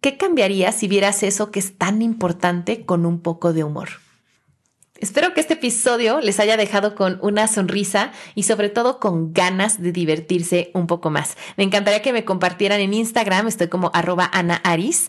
¿Qué 0.00 0.16
cambiaría 0.16 0.72
si 0.72 0.88
vieras 0.88 1.22
eso 1.22 1.50
que 1.50 1.58
es 1.58 1.76
tan 1.76 2.00
importante 2.00 2.86
con 2.86 3.04
un 3.04 3.20
poco 3.20 3.52
de 3.52 3.64
humor? 3.64 3.88
Espero 5.00 5.34
que 5.34 5.40
este 5.40 5.54
episodio 5.54 6.20
les 6.20 6.40
haya 6.40 6.56
dejado 6.56 6.94
con 6.94 7.18
una 7.22 7.48
sonrisa 7.48 8.12
y 8.34 8.44
sobre 8.44 8.68
todo 8.68 8.98
con 8.98 9.32
ganas 9.32 9.80
de 9.80 9.92
divertirse 9.92 10.70
un 10.74 10.86
poco 10.86 11.10
más. 11.10 11.36
Me 11.56 11.64
encantaría 11.64 12.02
que 12.02 12.12
me 12.12 12.24
compartieran 12.24 12.80
en 12.80 12.94
Instagram, 12.94 13.46
estoy 13.46 13.68
como 13.68 13.90
arroba 13.94 14.30
Ana 14.32 14.56
Aris, 14.64 15.08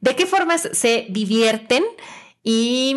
de 0.00 0.14
qué 0.14 0.26
formas 0.26 0.68
se 0.72 1.06
divierten 1.10 1.82
y 2.42 2.96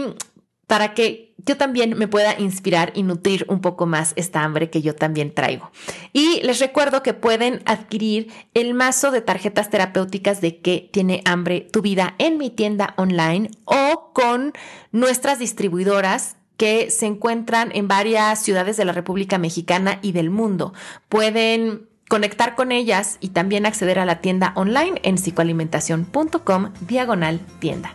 para 0.68 0.94
que 0.94 1.27
yo 1.48 1.58
también 1.58 1.98
me 1.98 2.08
pueda 2.08 2.38
inspirar 2.38 2.92
y 2.94 3.04
nutrir 3.04 3.46
un 3.48 3.62
poco 3.62 3.86
más 3.86 4.14
esta 4.18 4.44
hambre 4.44 4.70
que 4.70 4.82
yo 4.82 4.94
también 4.94 5.34
traigo. 5.34 5.72
Y 6.14 6.42
les 6.44 6.60
recuerdo 6.60 7.02
que 7.02 7.14
pueden 7.14 7.62
adquirir 7.66 8.32
el 8.54 8.74
mazo 8.74 9.12
de 9.12 9.22
tarjetas 9.22 9.70
terapéuticas 9.70 10.42
de 10.42 10.60
que 10.60 10.90
tiene 10.92 11.22
hambre 11.26 11.62
tu 11.72 11.82
vida 11.82 12.16
en 12.18 12.38
mi 12.38 12.50
tienda 12.50 12.94
online 12.98 13.50
o 13.66 14.12
con 14.14 14.54
nuestras 14.92 15.40
distribuidoras 15.40 16.36
que 16.58 16.90
se 16.90 17.06
encuentran 17.06 17.72
en 17.74 17.88
varias 17.88 18.44
ciudades 18.44 18.78
de 18.78 18.86
la 18.86 18.92
República 18.92 19.38
Mexicana 19.38 20.00
y 20.02 20.12
del 20.12 20.30
mundo. 20.30 20.74
Pueden 21.08 21.88
conectar 22.10 22.56
con 22.56 22.72
ellas 22.72 23.18
y 23.20 23.30
también 23.30 23.66
acceder 23.66 24.00
a 24.00 24.06
la 24.06 24.22
tienda 24.22 24.54
online 24.56 25.00
en 25.04 25.16
psicoalimentación.com 25.16 26.74
diagonal 26.82 27.40
tienda. 27.60 27.94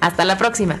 Hasta 0.00 0.24
la 0.24 0.36
próxima. 0.36 0.80